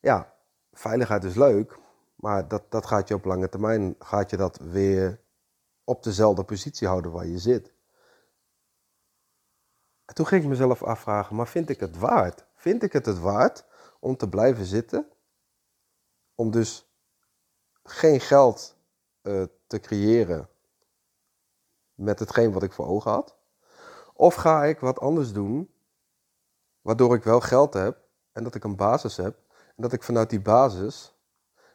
ja, 0.00 0.34
veiligheid 0.78 1.24
is 1.24 1.34
leuk, 1.34 1.78
maar 2.14 2.48
dat, 2.48 2.62
dat 2.68 2.86
gaat 2.86 3.08
je 3.08 3.14
op 3.14 3.24
lange 3.24 3.48
termijn, 3.48 3.94
gaat 3.98 4.30
je 4.30 4.36
dat 4.36 4.58
weer 4.58 5.20
op 5.84 6.02
dezelfde 6.02 6.44
positie 6.44 6.88
houden 6.88 7.12
waar 7.12 7.26
je 7.26 7.38
zit. 7.38 7.74
En 10.04 10.14
toen 10.14 10.26
ging 10.26 10.42
ik 10.42 10.48
mezelf 10.48 10.82
afvragen, 10.82 11.36
maar 11.36 11.48
vind 11.48 11.68
ik 11.68 11.80
het 11.80 11.98
waard? 11.98 12.46
Vind 12.54 12.82
ik 12.82 12.92
het 12.92 13.06
het 13.06 13.18
waard 13.18 13.64
om 14.00 14.16
te 14.16 14.28
blijven 14.28 14.64
zitten? 14.64 15.08
Om 16.34 16.50
dus 16.50 16.90
geen 17.82 18.20
geld 18.20 18.76
uh, 19.22 19.44
te 19.66 19.80
creëren 19.80 20.48
met 21.94 22.18
hetgeen 22.18 22.52
wat 22.52 22.62
ik 22.62 22.72
voor 22.72 22.86
ogen 22.86 23.10
had? 23.10 23.36
Of 24.14 24.34
ga 24.34 24.64
ik 24.64 24.80
wat 24.80 24.98
anders 24.98 25.32
doen 25.32 25.74
Waardoor 26.86 27.14
ik 27.14 27.22
wel 27.22 27.40
geld 27.40 27.74
heb 27.74 27.98
en 28.32 28.44
dat 28.44 28.54
ik 28.54 28.64
een 28.64 28.76
basis 28.76 29.16
heb. 29.16 29.38
Dat 29.76 29.92
ik 29.92 30.02
vanuit 30.02 30.30
die 30.30 30.40
basis 30.40 31.14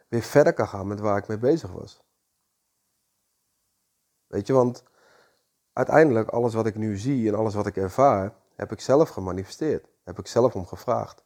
weer 0.08 0.22
verder 0.22 0.54
kan 0.54 0.68
gaan 0.68 0.88
met 0.88 1.00
waar 1.00 1.18
ik 1.18 1.28
mee 1.28 1.38
bezig 1.38 1.72
was. 1.72 2.02
Weet 4.28 4.48
je, 4.48 4.54
want 4.54 4.84
uiteindelijk 5.74 6.30
alles 6.30 6.54
wat 6.54 6.66
ik 6.66 6.76
nu 6.76 6.98
zie 6.98 7.28
en 7.28 7.36
alles 7.36 7.54
wat 7.54 7.66
ik 7.66 7.78
ervaar, 7.78 8.34
heb 8.56 8.72
ik 8.72 8.80
zelf 8.80 9.10
gemanifesteerd. 9.10 9.88
Heb 10.04 10.20
ik 10.20 10.28
zelf 10.28 10.56
om 10.56 10.66
gevraagd. 10.66 11.24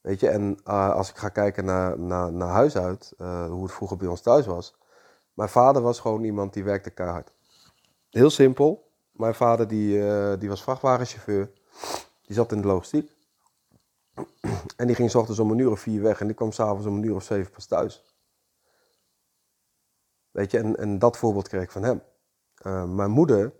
Weet 0.00 0.20
je, 0.20 0.28
en 0.28 0.60
uh, 0.64 0.90
als 0.90 1.10
ik 1.10 1.16
ga 1.16 1.28
kijken 1.28 1.64
naar, 1.64 1.98
naar, 1.98 2.32
naar 2.32 2.48
huis 2.48 2.76
uit, 2.76 3.14
uh, 3.18 3.46
hoe 3.46 3.62
het 3.62 3.72
vroeger 3.72 3.96
bij 3.96 4.08
ons 4.08 4.20
thuis 4.20 4.46
was. 4.46 4.76
Mijn 5.34 5.48
vader 5.48 5.82
was 5.82 6.00
gewoon 6.00 6.24
iemand 6.24 6.52
die 6.52 6.64
werkte 6.64 6.90
keihard. 6.90 7.32
Heel 8.10 8.30
simpel. 8.30 8.90
Mijn 9.10 9.34
vader 9.34 9.68
die, 9.68 9.96
uh, 9.96 10.32
die 10.38 10.48
was 10.48 10.62
vrachtwagenchauffeur. 10.62 11.50
Die 12.22 12.36
zat 12.36 12.52
in 12.52 12.60
de 12.60 12.66
logistiek. 12.66 13.16
En 14.76 14.86
die 14.86 14.96
ging 14.96 15.10
s 15.10 15.14
ochtends 15.14 15.40
om 15.40 15.50
een 15.50 15.58
uur 15.58 15.70
of 15.70 15.80
vier 15.80 16.02
weg 16.02 16.20
en 16.20 16.26
die 16.26 16.36
kwam 16.36 16.52
s'avonds 16.52 16.86
om 16.86 16.96
een 16.96 17.02
uur 17.02 17.14
of 17.14 17.22
zeven 17.22 17.52
pas 17.52 17.66
thuis. 17.66 18.16
Weet 20.30 20.50
je, 20.50 20.58
en, 20.58 20.76
en 20.76 20.98
dat 20.98 21.16
voorbeeld 21.16 21.48
kreeg 21.48 21.62
ik 21.62 21.70
van 21.70 21.82
hem. 21.82 22.02
Uh, 22.66 22.84
mijn 22.84 23.10
moeder, 23.10 23.52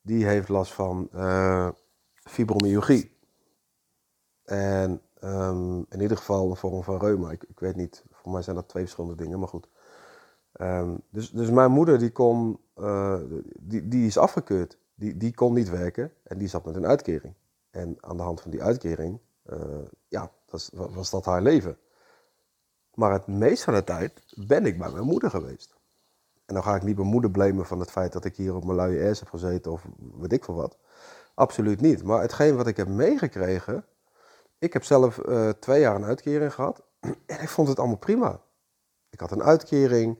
die 0.00 0.26
heeft 0.26 0.48
last 0.48 0.72
van 0.72 1.08
uh, 1.14 1.68
fibromyalgie. 2.22 3.18
En 4.44 5.02
um, 5.20 5.86
in 5.88 6.00
ieder 6.00 6.16
geval 6.16 6.50
een 6.50 6.56
vorm 6.56 6.82
van 6.82 6.98
reuma. 6.98 7.30
Ik, 7.30 7.44
ik, 7.48 7.60
weet 7.60 7.76
niet, 7.76 8.04
voor 8.10 8.32
mij 8.32 8.42
zijn 8.42 8.56
dat 8.56 8.68
twee 8.68 8.82
verschillende 8.82 9.16
dingen, 9.16 9.38
maar 9.38 9.48
goed. 9.48 9.68
Um, 10.60 11.00
dus, 11.10 11.30
dus 11.30 11.50
mijn 11.50 11.70
moeder, 11.70 11.98
die, 11.98 12.12
kon, 12.12 12.60
uh, 12.76 13.20
die, 13.60 13.88
die 13.88 14.06
is 14.06 14.18
afgekeurd. 14.18 14.78
Die, 14.94 15.16
die 15.16 15.34
kon 15.34 15.54
niet 15.54 15.70
werken 15.70 16.12
en 16.22 16.38
die 16.38 16.48
zat 16.48 16.64
met 16.64 16.76
een 16.76 16.86
uitkering. 16.86 17.34
En 17.70 17.96
aan 18.00 18.16
de 18.16 18.22
hand 18.22 18.40
van 18.40 18.50
die 18.50 18.62
uitkering, 18.62 19.20
ja, 20.08 20.30
was, 20.46 20.70
was 20.72 21.10
dat 21.10 21.24
haar 21.24 21.42
leven. 21.42 21.78
Maar 22.94 23.12
het 23.12 23.26
meeste 23.26 23.64
van 23.64 23.74
de 23.74 23.84
tijd 23.84 24.22
ben 24.34 24.66
ik 24.66 24.78
bij 24.78 24.90
mijn 24.90 25.04
moeder 25.04 25.30
geweest. 25.30 25.74
En 26.46 26.54
dan 26.54 26.62
ga 26.62 26.74
ik 26.74 26.82
niet 26.82 26.96
mijn 26.96 27.08
moeder 27.08 27.30
blamen 27.30 27.66
van 27.66 27.80
het 27.80 27.90
feit 27.90 28.12
dat 28.12 28.24
ik 28.24 28.36
hier 28.36 28.54
op 28.54 28.64
mijn 28.64 28.76
luie 28.76 29.08
ass 29.08 29.20
heb 29.20 29.28
gezeten 29.28 29.72
of 29.72 29.86
weet 29.96 30.32
ik 30.32 30.44
veel 30.44 30.54
wat. 30.54 30.76
Absoluut 31.34 31.80
niet. 31.80 32.02
Maar 32.02 32.20
hetgeen 32.20 32.56
wat 32.56 32.66
ik 32.66 32.76
heb 32.76 32.88
meegekregen. 32.88 33.84
Ik 34.58 34.72
heb 34.72 34.84
zelf 34.84 35.18
uh, 35.18 35.48
twee 35.48 35.80
jaar 35.80 35.94
een 35.94 36.04
uitkering 36.04 36.54
gehad. 36.54 36.82
En 37.26 37.40
ik 37.40 37.48
vond 37.48 37.68
het 37.68 37.78
allemaal 37.78 37.96
prima. 37.96 38.40
Ik 39.10 39.20
had 39.20 39.30
een 39.30 39.42
uitkering. 39.42 40.18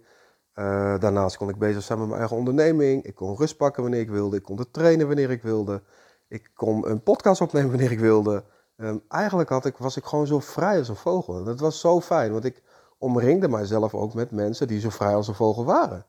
Uh, 0.55 0.99
daarnaast 0.99 1.37
kon 1.37 1.49
ik 1.49 1.59
bezig 1.59 1.83
zijn 1.83 1.99
met 1.99 2.09
mijn 2.09 2.21
eigen 2.21 2.37
onderneming. 2.37 3.05
Ik 3.05 3.15
kon 3.15 3.37
rust 3.37 3.57
pakken 3.57 3.83
wanneer 3.83 4.01
ik 4.01 4.11
wilde. 4.11 4.37
Ik 4.37 4.43
kon 4.43 4.71
trainen 4.71 5.07
wanneer 5.07 5.31
ik 5.31 5.43
wilde. 5.43 5.83
Ik 6.29 6.51
kon 6.55 6.91
een 6.91 7.03
podcast 7.03 7.41
opnemen 7.41 7.71
wanneer 7.71 7.93
ik 7.93 8.01
wilde. 8.01 8.45
Um, 8.77 9.05
eigenlijk 9.09 9.49
had 9.49 9.65
ik, 9.65 9.77
was 9.77 9.97
ik 9.97 10.05
gewoon 10.05 10.27
zo 10.27 10.41
vrij 10.41 10.79
als 10.79 10.89
een 10.89 10.97
vogel. 10.97 11.45
Dat 11.45 11.61
was 11.61 11.81
zo 11.81 12.01
fijn, 12.01 12.33
want 12.33 12.45
ik 12.45 12.63
omringde 12.99 13.49
mijzelf 13.49 13.95
ook 13.95 14.15
met 14.15 14.31
mensen 14.31 14.67
die 14.67 14.81
zo 14.81 14.91
vrij 14.91 15.15
als 15.15 15.29
een 15.29 15.35
vogel 15.35 15.65
waren. 15.65 16.07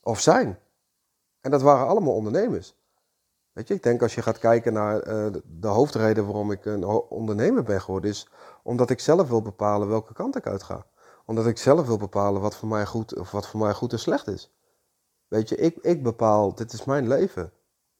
Of 0.00 0.20
zijn. 0.20 0.58
En 1.40 1.50
dat 1.50 1.62
waren 1.62 1.86
allemaal 1.86 2.14
ondernemers. 2.14 2.76
Weet 3.52 3.68
je, 3.68 3.74
ik 3.74 3.82
denk 3.82 4.02
als 4.02 4.14
je 4.14 4.22
gaat 4.22 4.38
kijken 4.38 4.72
naar 4.72 5.08
uh, 5.08 5.32
de 5.44 5.68
hoofdreden 5.68 6.24
waarom 6.24 6.50
ik 6.50 6.64
een 6.64 6.84
ondernemer 7.08 7.62
ben 7.62 7.80
geworden, 7.80 8.10
is 8.10 8.28
omdat 8.62 8.90
ik 8.90 9.00
zelf 9.00 9.28
wil 9.28 9.42
bepalen 9.42 9.88
welke 9.88 10.12
kant 10.12 10.36
ik 10.36 10.46
uit 10.46 10.62
ga. 10.62 10.86
Omdat 11.26 11.46
ik 11.46 11.58
zelf 11.58 11.86
wil 11.86 11.96
bepalen 11.96 12.40
wat 12.40 12.56
voor 12.56 12.68
mij 12.68 12.86
goed, 12.86 13.18
of 13.18 13.30
wat 13.30 13.48
voor 13.48 13.60
mij 13.60 13.74
goed 13.74 13.92
en 13.92 13.98
slecht 13.98 14.26
is. 14.26 14.52
Weet 15.28 15.48
je, 15.48 15.56
ik, 15.56 15.76
ik 15.76 16.02
bepaal, 16.02 16.54
dit 16.54 16.72
is 16.72 16.84
mijn 16.84 17.08
leven. 17.08 17.52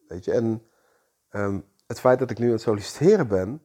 Weet 0.08 0.24
je, 0.24 0.32
en 0.32 0.66
um, 1.30 1.64
het 1.92 2.00
feit 2.00 2.18
dat 2.18 2.30
ik 2.30 2.38
nu 2.38 2.46
aan 2.46 2.52
het 2.52 2.60
solliciteren 2.60 3.28
ben, 3.28 3.62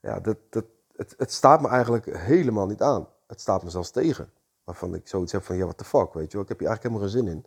ja, 0.00 0.20
dat, 0.20 0.36
dat, 0.50 0.64
het, 0.96 1.14
het 1.16 1.32
staat 1.32 1.60
me 1.60 1.68
eigenlijk 1.68 2.16
helemaal 2.16 2.66
niet 2.66 2.82
aan. 2.82 3.08
Het 3.26 3.40
staat 3.40 3.62
me 3.62 3.70
zelfs 3.70 3.90
tegen. 3.90 4.32
Waarvan 4.64 4.94
ik 4.94 5.08
zoiets 5.08 5.32
heb 5.32 5.44
van, 5.44 5.56
ja, 5.56 5.62
what 5.62 5.78
the 5.78 5.84
fuck, 5.84 6.12
weet 6.12 6.30
je 6.30 6.32
wel. 6.32 6.42
Ik 6.42 6.48
heb 6.48 6.58
hier 6.58 6.68
eigenlijk 6.68 6.82
helemaal 6.82 7.02
geen 7.02 7.24
zin 7.24 7.36
in. 7.36 7.46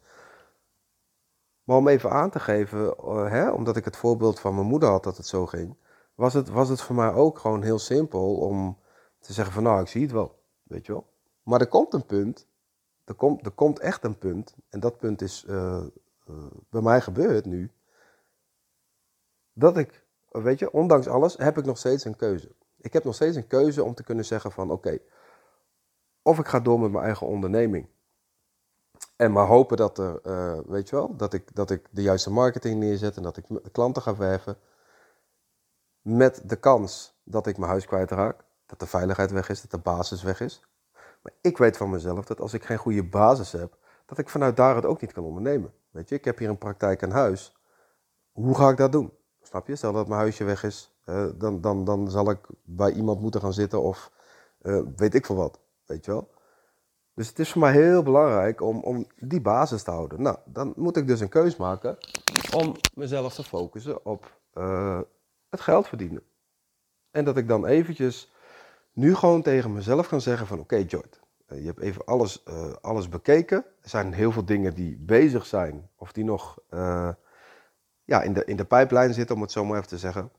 Maar 1.64 1.78
om 1.78 1.88
even 1.88 2.12
aan 2.12 2.30
te 2.30 2.40
geven, 2.40 2.96
uh, 3.04 3.30
hè, 3.30 3.50
omdat 3.52 3.76
ik 3.76 3.86
het 3.86 3.98
voorbeeld 3.98 4.40
van 4.40 4.56
mijn 4.56 4.68
moeder 4.68 4.90
had 4.90 5.04
dat 5.04 5.18
het 5.18 5.28
zo 5.28 5.46
ging, 5.46 5.76
was 6.16 6.34
het, 6.34 6.50
was 6.50 6.70
het 6.70 6.82
voor 6.82 6.96
mij 6.96 7.14
ook 7.14 7.40
gewoon 7.40 7.62
heel 7.62 7.80
simpel 7.80 8.36
om 8.36 8.78
te 9.20 9.34
zeggen 9.34 9.54
van, 9.54 9.64
nou, 9.64 9.82
ik 9.82 9.88
zie 9.88 10.02
het 10.02 10.12
wel, 10.12 10.40
weet 10.64 10.86
je 10.86 10.92
wel. 10.92 11.06
Maar 11.44 11.60
er 11.60 11.68
komt 11.68 11.94
een 11.94 12.06
punt, 12.06 12.48
er 13.04 13.14
komt, 13.14 13.46
er 13.46 13.52
komt 13.52 13.80
echt 13.80 14.04
een 14.04 14.18
punt, 14.18 14.56
en 14.70 14.80
dat 14.80 14.98
punt 14.98 15.22
is 15.22 15.46
uh, 15.50 15.84
uh, 16.30 16.36
bij 16.70 16.82
mij 16.82 17.02
gebeurd 17.02 17.46
nu, 17.46 17.72
dat 19.54 19.78
ik, 19.78 20.06
weet 20.30 20.60
je, 20.60 20.72
ondanks 20.72 21.08
alles, 21.08 21.38
heb 21.38 21.58
ik 21.58 21.66
nog 21.66 21.78
steeds 21.78 22.06
een 22.06 22.16
keuze. 22.16 22.56
Ik 22.78 22.94
heb 22.94 23.04
nog 23.04 23.16
steeds 23.16 23.36
een 23.36 23.48
keuze 23.48 23.84
om 23.84 23.94
te 23.94 24.04
kunnen 24.04 24.26
zeggen 24.26 24.52
van, 24.52 24.72
oké, 24.72 25.00
of 26.22 26.40
ik 26.40 26.48
ga 26.48 26.60
door 26.60 26.80
met 26.80 26.92
mijn 26.92 27.04
eigen 27.04 27.28
onderneming. 27.28 27.88
En 29.16 29.32
maar 29.32 29.46
hopen 29.46 29.78
dat 29.78 29.98
er, 29.98 30.20
uh, 30.24 30.60
weet 30.66 30.90
je 30.90 30.96
wel, 30.96 31.16
dat 31.16 31.34
ik, 31.34 31.56
dat 31.56 31.72
ik 31.72 31.88
de 31.92 32.02
juiste 32.02 32.32
marketing 32.32 32.80
neerzet 32.80 33.18
en 33.18 33.24
dat 33.24 33.38
ik 33.38 33.46
klanten 33.72 34.02
ga 34.02 34.16
werven. 34.16 34.58
Met 36.02 36.42
de 36.46 36.56
kans 36.56 37.20
dat 37.24 37.48
ik 37.48 37.58
mijn 37.58 37.70
huis 37.70 37.86
kwijtraak, 37.86 38.44
dat 38.66 38.80
de 38.80 38.86
veiligheid 38.86 39.32
weg 39.32 39.50
is, 39.50 39.62
dat 39.62 39.72
de 39.72 39.78
basis 39.78 40.24
weg 40.24 40.40
is. 40.40 40.66
Maar 41.22 41.34
ik 41.42 41.58
weet 41.58 41.78
van 41.78 41.90
mezelf 41.90 42.26
dat 42.26 42.40
als 42.40 42.54
ik 42.54 42.64
geen 42.64 42.78
goede 42.78 43.04
basis 43.04 43.52
heb, 43.52 43.78
dat 44.06 44.18
ik 44.18 44.30
vanuit 44.30 44.58
daar 44.58 44.76
het 44.76 44.86
ook 44.86 45.02
niet 45.02 45.12
kan 45.12 45.24
ondernemen. 45.24 45.74
Weet 45.92 46.10
je, 46.10 46.16
ik 46.16 46.26
heb 46.26 46.38
hier 46.38 46.50
een 46.50 46.58
praktijk 46.58 47.04
aan 47.04 47.12
huis. 47.12 47.56
Hoe 48.32 48.56
ga 48.56 48.70
ik 48.70 48.78
dat 48.78 48.92
doen? 48.92 49.14
Snap 49.52 49.68
je? 49.68 49.76
Stel 49.76 49.94
dat 49.94 50.08
mijn 50.08 50.20
huisje 50.20 50.44
weg 50.44 50.64
is, 50.64 50.92
dan, 51.38 51.62
dan, 51.62 51.84
dan 51.84 52.10
zal 52.10 52.30
ik 52.30 52.40
bij 52.64 52.92
iemand 52.92 53.22
moeten 53.22 53.42
gaan 53.42 53.54
zitten 53.54 53.82
of 53.82 54.12
uh, 54.62 54.82
weet 54.96 55.14
ik 55.14 55.26
veel 55.26 55.36
wat. 55.36 55.60
Weet 55.86 56.06
je 56.06 56.12
wel? 56.12 56.30
Dus 57.14 57.28
het 57.28 57.40
is 57.40 57.52
voor 57.52 57.62
mij 57.62 57.72
heel 57.72 58.04
belangrijk 58.04 58.62
om, 58.62 58.80
om 58.80 59.06
die 59.20 59.42
basis 59.42 59.84
te 59.84 59.92
houden. 59.92 60.22
Nou, 60.22 60.38
dan 60.46 60.74
moet 60.76 60.98
ik 60.98 61.08
dus 61.08 61.20
een 61.20 61.30
keus 61.30 61.56
maken 61.56 61.98
om 62.56 62.76
mezelf 62.96 63.34
te 63.34 63.44
focussen 63.44 64.06
op 64.06 64.40
uh, 64.54 65.00
het 65.50 65.62
geld 65.62 65.88
verdienen. 65.88 66.24
En 67.12 67.26
dat 67.26 67.38
ik 67.38 67.48
dan 67.48 67.66
eventjes 67.66 68.32
nu 68.94 69.16
gewoon 69.16 69.42
tegen 69.42 69.74
mezelf 69.74 70.08
kan 70.08 70.22
zeggen 70.22 70.48
van 70.48 70.60
oké 70.60 70.76
okay, 70.76 70.86
Jord, 70.88 71.20
uh, 71.48 71.60
je 71.60 71.66
hebt 71.66 71.80
even 71.80 72.06
alles, 72.06 72.44
alles 72.82 73.10
bekeken. 73.10 73.66
Er 73.82 73.90
zijn 73.90 74.14
heel 74.14 74.32
veel 74.32 74.46
dingen 74.46 74.74
die 74.74 74.98
bezig 74.98 75.46
zijn 75.46 75.90
of 75.96 76.12
die 76.12 76.24
nog 76.24 76.58
ja, 78.04 78.22
in, 78.22 78.34
de, 78.34 78.46
in 78.46 78.56
de 78.56 78.66
pijplijn 78.66 79.14
zitten, 79.14 79.36
om 79.36 79.42
het 79.42 79.52
zo 79.52 79.66
maar 79.66 79.78
even 79.78 79.90
te 79.90 79.98
zeggen. 79.98 80.32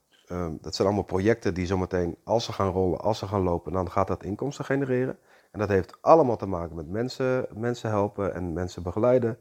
dat 0.61 0.75
zijn 0.75 0.87
allemaal 0.87 1.05
projecten 1.05 1.53
die 1.53 1.65
zometeen, 1.65 2.17
als 2.23 2.45
ze 2.45 2.53
gaan 2.53 2.71
rollen, 2.71 2.99
als 2.99 3.19
ze 3.19 3.27
gaan 3.27 3.41
lopen, 3.41 3.71
dan 3.71 3.91
gaat 3.91 4.07
dat 4.07 4.23
inkomsten 4.23 4.65
genereren. 4.65 5.17
En 5.51 5.59
dat 5.59 5.69
heeft 5.69 6.01
allemaal 6.01 6.37
te 6.37 6.45
maken 6.45 6.75
met 6.75 6.87
mensen, 6.87 7.47
mensen 7.53 7.89
helpen 7.89 8.33
en 8.33 8.53
mensen 8.53 8.83
begeleiden. 8.83 9.39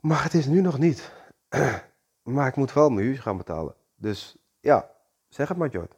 Maar 0.00 0.22
het 0.22 0.34
is 0.34 0.46
nu 0.46 0.60
nog 0.60 0.78
niet. 0.78 1.12
Maar 2.22 2.46
ik 2.46 2.56
moet 2.56 2.72
wel 2.72 2.90
mijn 2.90 3.06
huur 3.06 3.18
gaan 3.18 3.36
betalen. 3.36 3.74
Dus 3.94 4.36
ja, 4.60 4.90
zeg 5.28 5.48
het 5.48 5.56
maar, 5.56 5.68
Jord. 5.68 5.96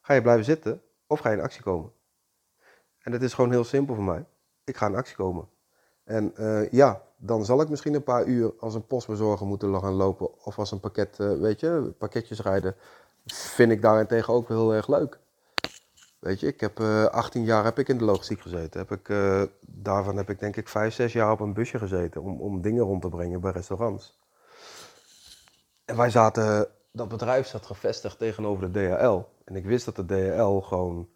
Ga 0.00 0.14
je 0.14 0.22
blijven 0.22 0.44
zitten 0.44 0.82
of 1.06 1.20
ga 1.20 1.30
je 1.30 1.36
in 1.36 1.42
actie 1.42 1.62
komen? 1.62 1.92
En 2.98 3.12
dat 3.12 3.22
is 3.22 3.34
gewoon 3.34 3.50
heel 3.50 3.64
simpel 3.64 3.94
voor 3.94 4.04
mij. 4.04 4.24
Ik 4.64 4.76
ga 4.76 4.86
in 4.86 4.94
actie 4.94 5.16
komen. 5.16 5.48
En 6.04 6.32
uh, 6.38 6.70
ja, 6.70 7.02
dan 7.26 7.44
zal 7.44 7.60
ik 7.60 7.68
misschien 7.68 7.94
een 7.94 8.02
paar 8.02 8.24
uur 8.24 8.52
als 8.58 8.74
een 8.74 8.86
postbezorger 8.86 9.46
moeten 9.46 9.80
gaan 9.80 9.92
lopen. 9.92 10.44
Of 10.44 10.58
als 10.58 10.70
een 10.70 10.80
pakket, 10.80 11.18
uh, 11.20 11.40
weet 11.40 11.60
je, 11.60 11.94
pakketjes 11.98 12.40
rijden. 12.40 12.76
Vind 13.26 13.72
ik 13.72 13.82
daarentegen 13.82 14.34
ook 14.34 14.48
heel 14.48 14.74
erg 14.74 14.88
leuk. 14.88 15.18
Weet 16.18 16.40
je, 16.40 16.46
ik 16.46 16.60
heb 16.60 16.80
uh, 16.80 17.04
18 17.04 17.44
jaar 17.44 17.64
heb 17.64 17.78
ik 17.78 17.88
in 17.88 17.98
de 17.98 18.04
logistiek 18.04 18.40
gezeten. 18.40 18.80
Heb 18.80 18.92
ik, 18.92 19.08
uh, 19.08 19.42
daarvan 19.66 20.16
heb 20.16 20.30
ik 20.30 20.38
denk 20.38 20.56
ik 20.56 20.68
5, 20.68 20.94
6 20.94 21.12
jaar 21.12 21.32
op 21.32 21.40
een 21.40 21.52
busje 21.52 21.78
gezeten 21.78 22.22
om, 22.22 22.40
om 22.40 22.60
dingen 22.60 22.84
rond 22.84 23.02
te 23.02 23.08
brengen 23.08 23.40
bij 23.40 23.52
restaurants. 23.52 24.18
En 25.84 25.96
wij 25.96 26.10
zaten, 26.10 26.68
dat 26.92 27.08
bedrijf 27.08 27.46
zat 27.46 27.66
gevestigd 27.66 28.18
tegenover 28.18 28.72
de 28.72 28.88
DHL. 28.96 29.20
En 29.44 29.56
ik 29.56 29.64
wist 29.64 29.84
dat 29.84 29.96
de 29.96 30.04
DHL 30.04 30.58
gewoon 30.58 31.08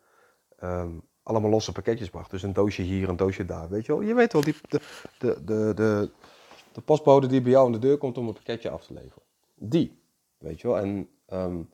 um, 0.62 1.08
allemaal 1.28 1.50
losse 1.50 1.73
pakketjes 1.73 2.11
bracht. 2.11 2.30
Dus 2.30 2.42
een 2.42 2.52
doosje 2.52 2.82
hier, 2.82 3.08
een 3.08 3.16
doosje 3.16 3.44
daar. 3.44 3.68
Weet 3.68 3.87
je 3.87 3.92
wel, 3.92 4.02
je 4.02 4.14
weet 4.14 4.32
wel, 4.32 4.42
die, 4.42 4.54
de, 4.68 4.80
de, 5.18 5.44
de, 5.44 5.73
de, 5.75 6.11
de 6.73 6.80
postbode 6.80 7.26
die 7.26 7.42
bij 7.42 7.50
jou 7.50 7.66
aan 7.66 7.73
de 7.73 7.78
deur 7.78 7.99
komt 7.99 8.18
om 8.18 8.28
een 8.28 8.35
pakketje 8.35 8.70
af 8.70 8.87
te 8.87 8.92
leveren. 8.92 9.23
Die, 9.54 10.02
weet 10.38 10.61
je 10.61 10.68
wel. 10.68 10.78
En 10.78 11.08
um, 11.32 11.70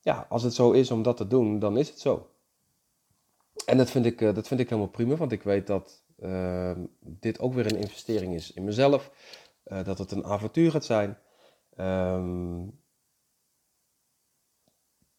ja, 0.00 0.26
als 0.28 0.42
het 0.42 0.54
zo 0.54 0.70
is 0.70 0.90
om 0.90 1.02
dat 1.02 1.16
te 1.16 1.26
doen, 1.26 1.58
dan 1.58 1.76
is 1.76 1.88
het 1.88 2.00
zo. 2.00 2.30
En 3.66 3.76
dat 3.76 3.90
vind 3.90 4.06
ik, 4.06 4.20
uh, 4.20 4.34
dat 4.34 4.46
vind 4.46 4.60
ik 4.60 4.68
helemaal 4.68 4.90
prima, 4.90 5.16
want 5.16 5.32
ik 5.32 5.42
weet 5.42 5.66
dat 5.66 6.02
uh, 6.18 6.72
dit 7.00 7.38
ook 7.40 7.54
weer 7.54 7.66
een 7.66 7.80
investering 7.80 8.34
is 8.34 8.52
in 8.52 8.64
mezelf. 8.64 9.10
Uh, 9.66 9.84
dat 9.84 9.98
het 9.98 10.10
een 10.10 10.24
avontuur 10.24 10.70
gaat 10.70 10.84
zijn. 10.84 11.18
Um, 11.78 12.84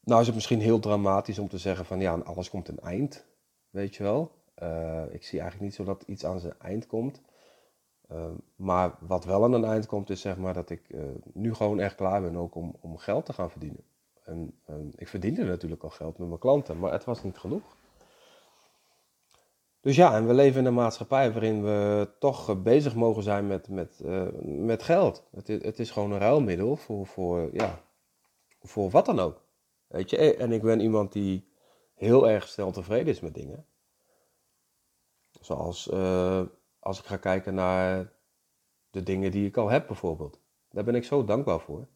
nou 0.04 0.22
is 0.22 0.26
het 0.26 0.36
misschien 0.36 0.62
heel 0.62 0.80
dramatisch 0.80 1.40
om 1.40 1.48
te 1.48 1.58
zeggen 1.58 1.86
van 1.86 2.00
ja, 2.00 2.18
alles 2.18 2.50
komt 2.50 2.68
een 2.68 2.80
eind, 2.80 3.26
weet 3.78 3.96
je 3.96 4.04
wel. 4.04 4.32
Uh, 4.64 5.04
ik 5.10 5.24
zie 5.24 5.40
eigenlijk 5.40 5.62
niet 5.62 5.74
zo 5.74 5.84
dat 5.84 6.04
iets 6.08 6.26
aan 6.26 6.40
zijn 6.40 6.54
eind 6.60 6.88
komt. 6.88 7.22
Ehm, 8.08 8.34
maar 8.56 8.96
wat 9.00 9.26
wel 9.26 9.44
aan 9.44 9.54
een 9.54 9.64
eind 9.64 9.86
komt, 9.86 10.10
is 10.10 10.22
zeg 10.22 10.38
maar 10.38 10.54
dat 10.54 10.70
ik 10.70 10.90
eh, 10.90 11.02
nu 11.34 11.54
gewoon 11.54 11.80
echt 11.80 11.96
klaar 11.96 12.22
ben 12.22 12.36
ook 12.36 12.56
om, 12.56 12.76
om 12.82 12.98
geld 12.98 13.26
te 13.26 13.34
gaan 13.34 13.52
verdienen. 13.52 13.84
En 14.24 14.60
ehm, 14.66 14.88
ik 14.96 15.08
verdiende 15.08 15.44
natuurlijk 15.44 15.84
al 15.84 15.90
geld 15.90 16.18
met 16.18 16.28
mijn 16.28 16.40
klanten, 16.40 16.80
maar 16.80 16.92
het 16.92 17.04
was 17.04 17.24
niet 17.24 17.38
genoeg. 17.38 17.76
Dus 19.82 19.96
ja, 19.96 20.16
en 20.16 20.28
we 20.28 20.34
leven 20.34 20.60
in 20.60 20.66
een 20.66 20.74
maatschappij 20.74 21.32
waarin 21.32 21.64
we 21.64 22.10
toch 22.20 22.62
bezig 22.62 22.96
mogen 22.96 23.24
zijn 23.24 23.48
met, 23.48 23.70
met, 23.70 24.02
met 24.44 24.84
geld. 24.84 25.24
Het 25.32 25.50
is, 25.50 25.64
het 25.64 25.80
is 25.80 25.92
gewoon 25.92 26.12
een 26.12 26.20
ruilmiddel 26.20 26.76
voor, 26.76 27.06
voor, 27.06 27.50
ja, 27.54 27.82
voor 28.62 28.90
wat 28.90 29.06
dan 29.06 29.20
ook. 29.20 29.42
Weet 29.88 30.10
je, 30.10 30.36
en 30.36 30.52
ik 30.52 30.62
ben 30.62 30.80
iemand 30.80 31.14
die 31.14 31.48
heel 31.98 32.30
erg 32.30 32.48
snel 32.48 32.72
tevreden 32.72 33.08
is 33.08 33.20
met 33.20 33.34
dingen. 33.34 33.66
Zoals 35.42 35.88
uh, 35.88 36.42
als 36.80 37.00
ik 37.00 37.06
ga 37.06 37.18
kijken 37.18 37.54
naar 37.54 38.12
de 38.90 39.04
dingen 39.04 39.32
die 39.32 39.48
ik 39.48 39.58
al 39.58 39.70
heb 39.70 39.88
bijvoorbeeld. 39.88 40.40
Daar 40.70 40.84
ben 40.84 40.96
ik 40.96 41.04
zo 41.04 41.24
dankbaar 41.24 41.60
voor. 41.60 41.88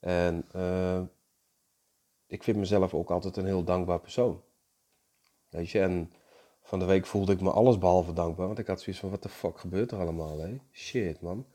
En 0.00 0.46
uh, 0.56 1.00
ik 2.26 2.42
vind 2.42 2.56
mezelf 2.56 2.94
ook 2.94 3.10
altijd 3.10 3.36
een 3.36 3.44
heel 3.44 3.64
dankbaar 3.64 4.00
persoon. 4.00 4.42
Weet 5.48 5.70
je, 5.70 5.80
en 5.80 6.12
van 6.62 6.78
de 6.78 6.84
week 6.84 7.06
voelde 7.06 7.32
ik 7.32 7.40
me 7.40 7.50
alles 7.50 7.78
behalve 7.78 8.12
dankbaar. 8.12 8.46
Want 8.46 8.58
ik 8.58 8.66
had 8.66 8.80
zoiets 8.80 9.00
van, 9.00 9.10
wat 9.10 9.22
de 9.22 9.28
fuck 9.28 9.58
gebeurt 9.58 9.90
er 9.90 9.98
allemaal, 9.98 10.38
hè? 10.38 10.56
Shit, 10.72 11.20
man. 11.20 11.46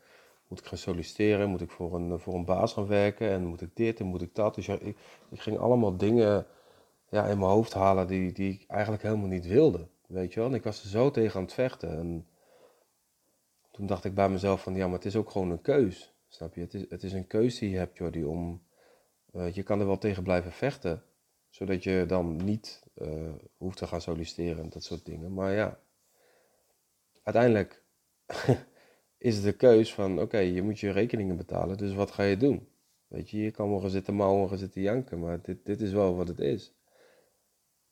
Moet 0.48 0.58
ik 0.58 0.66
gaan 0.66 0.78
solliciteren? 0.78 1.48
Moet 1.48 1.60
ik 1.60 1.70
voor 1.70 1.94
een, 1.94 2.18
voor 2.18 2.34
een 2.34 2.44
baas 2.44 2.72
gaan 2.72 2.86
werken? 2.86 3.30
En 3.30 3.44
moet 3.44 3.60
ik 3.60 3.76
dit 3.76 4.00
en 4.00 4.06
moet 4.06 4.22
ik 4.22 4.34
dat? 4.34 4.54
Dus 4.54 4.66
ja, 4.66 4.78
ik, 4.78 4.98
ik 5.30 5.40
ging 5.40 5.58
allemaal 5.58 5.96
dingen 5.96 6.46
ja, 7.16 7.26
in 7.26 7.38
mijn 7.38 7.50
hoofd 7.50 7.72
halen 7.72 8.06
die, 8.06 8.32
die 8.32 8.52
ik 8.52 8.64
eigenlijk 8.68 9.02
helemaal 9.02 9.28
niet 9.28 9.46
wilde. 9.46 9.88
Weet 10.06 10.32
je 10.32 10.40
wel? 10.40 10.48
En 10.48 10.54
ik 10.54 10.62
was 10.62 10.82
er 10.82 10.88
zo 10.88 11.10
tegen 11.10 11.36
aan 11.36 11.42
het 11.42 11.52
vechten. 11.52 11.90
En 11.90 12.26
toen 13.70 13.86
dacht 13.86 14.04
ik 14.04 14.14
bij 14.14 14.28
mezelf 14.28 14.62
van, 14.62 14.74
ja, 14.74 14.86
maar 14.86 14.96
het 14.96 15.04
is 15.04 15.16
ook 15.16 15.30
gewoon 15.30 15.50
een 15.50 15.60
keus. 15.60 16.14
Snap 16.28 16.54
je? 16.54 16.60
Het 16.60 16.74
is, 16.74 16.84
het 16.88 17.02
is 17.02 17.12
een 17.12 17.26
keus 17.26 17.58
die 17.58 17.70
je 17.70 17.76
hebt, 17.76 17.96
Jordi, 17.96 18.24
om... 18.24 18.64
Uh, 19.32 19.54
je 19.54 19.62
kan 19.62 19.80
er 19.80 19.86
wel 19.86 19.98
tegen 19.98 20.22
blijven 20.22 20.52
vechten, 20.52 21.02
zodat 21.48 21.82
je 21.82 22.04
dan 22.06 22.36
niet 22.36 22.82
uh, 22.94 23.32
hoeft 23.56 23.76
te 23.76 23.86
gaan 23.86 24.00
solliciteren 24.00 24.62
en 24.62 24.70
dat 24.70 24.84
soort 24.84 25.04
dingen. 25.04 25.34
Maar 25.34 25.52
ja, 25.52 25.78
uiteindelijk 27.22 27.82
is 29.18 29.34
het 29.34 29.44
de 29.44 29.52
keus 29.52 29.94
van, 29.94 30.20
oké, 30.20 30.38
je 30.38 30.62
moet 30.62 30.80
je 30.80 30.90
rekeningen 30.90 31.36
betalen, 31.36 31.76
dus 31.76 31.94
wat 31.94 32.10
ga 32.10 32.22
je 32.22 32.36
doen? 32.36 32.68
Weet 33.06 33.30
je, 33.30 33.38
je 33.38 33.50
kan 33.50 33.70
wel 33.70 33.88
zitten 33.88 34.14
mouwen, 34.14 34.48
gaan 34.48 34.58
zitten 34.58 34.82
janken, 34.82 35.20
maar 35.20 35.42
dit, 35.42 35.64
dit 35.64 35.80
is 35.80 35.92
wel 35.92 36.16
wat 36.16 36.28
het 36.28 36.40
is. 36.40 36.75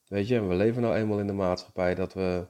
Weet 0.07 0.27
je, 0.27 0.41
we 0.41 0.55
leven 0.55 0.81
nou 0.81 0.95
eenmaal 0.95 1.19
in 1.19 1.27
de 1.27 1.33
maatschappij 1.33 1.95
dat 1.95 2.13
we 2.13 2.47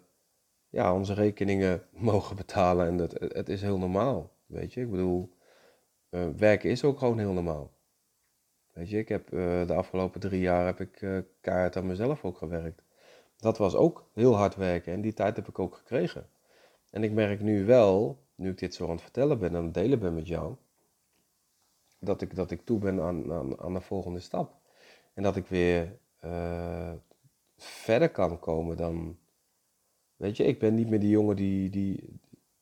ja, 0.69 0.93
onze 0.93 1.13
rekeningen 1.13 1.83
mogen 2.11 2.35
betalen 2.35 2.87
en 2.87 2.97
het, 2.97 3.19
het 3.19 3.49
is 3.49 3.61
heel 3.61 3.77
normaal. 3.77 4.31
Weet 4.45 4.73
je, 4.73 4.81
ik 4.81 4.91
bedoel, 4.91 5.33
uh, 6.09 6.27
werken 6.37 6.69
is 6.69 6.83
ook 6.83 6.99
gewoon 6.99 7.19
heel 7.19 7.33
normaal. 7.33 7.73
Weet 8.73 8.89
je, 8.89 8.97
ik 8.97 9.09
heb 9.09 9.33
uh, 9.33 9.67
de 9.67 9.73
afgelopen 9.73 10.19
drie 10.19 10.41
jaar 10.41 10.65
heb 10.65 10.79
ik 10.79 11.01
uh, 11.01 11.19
kaart 11.41 11.75
aan 11.75 11.87
mezelf 11.87 12.23
ook 12.23 12.37
gewerkt. 12.37 12.83
Dat 13.37 13.57
was 13.57 13.75
ook 13.75 14.09
heel 14.13 14.35
hard 14.35 14.55
werken 14.55 14.93
en 14.93 15.01
die 15.01 15.13
tijd 15.13 15.35
heb 15.35 15.47
ik 15.47 15.59
ook 15.59 15.75
gekregen. 15.75 16.29
En 16.89 17.03
ik 17.03 17.11
merk 17.11 17.41
nu 17.41 17.65
wel, 17.65 18.23
nu 18.35 18.49
ik 18.49 18.57
dit 18.57 18.75
zo 18.75 18.83
aan 18.85 18.91
het 18.91 19.01
vertellen 19.01 19.39
ben 19.39 19.49
en 19.49 19.55
aan 19.55 19.63
het 19.63 19.73
delen 19.73 19.99
ben 19.99 20.13
met 20.13 20.27
jou, 20.27 20.55
dat 21.99 22.21
ik, 22.21 22.35
dat 22.35 22.51
ik 22.51 22.65
toe 22.65 22.79
ben 22.79 23.01
aan, 23.01 23.33
aan, 23.33 23.59
aan 23.59 23.73
de 23.73 23.81
volgende 23.81 24.19
stap. 24.19 24.53
En 25.13 25.23
dat 25.23 25.35
ik 25.35 25.47
weer 25.47 25.97
verder 27.65 28.09
kan 28.09 28.39
komen 28.39 28.77
dan. 28.77 29.17
Weet 30.15 30.37
je, 30.37 30.43
ik 30.43 30.59
ben 30.59 30.75
niet 30.75 30.89
meer 30.89 30.99
die 30.99 31.09
jongen 31.09 31.35
die, 31.35 31.69
die, 31.69 32.19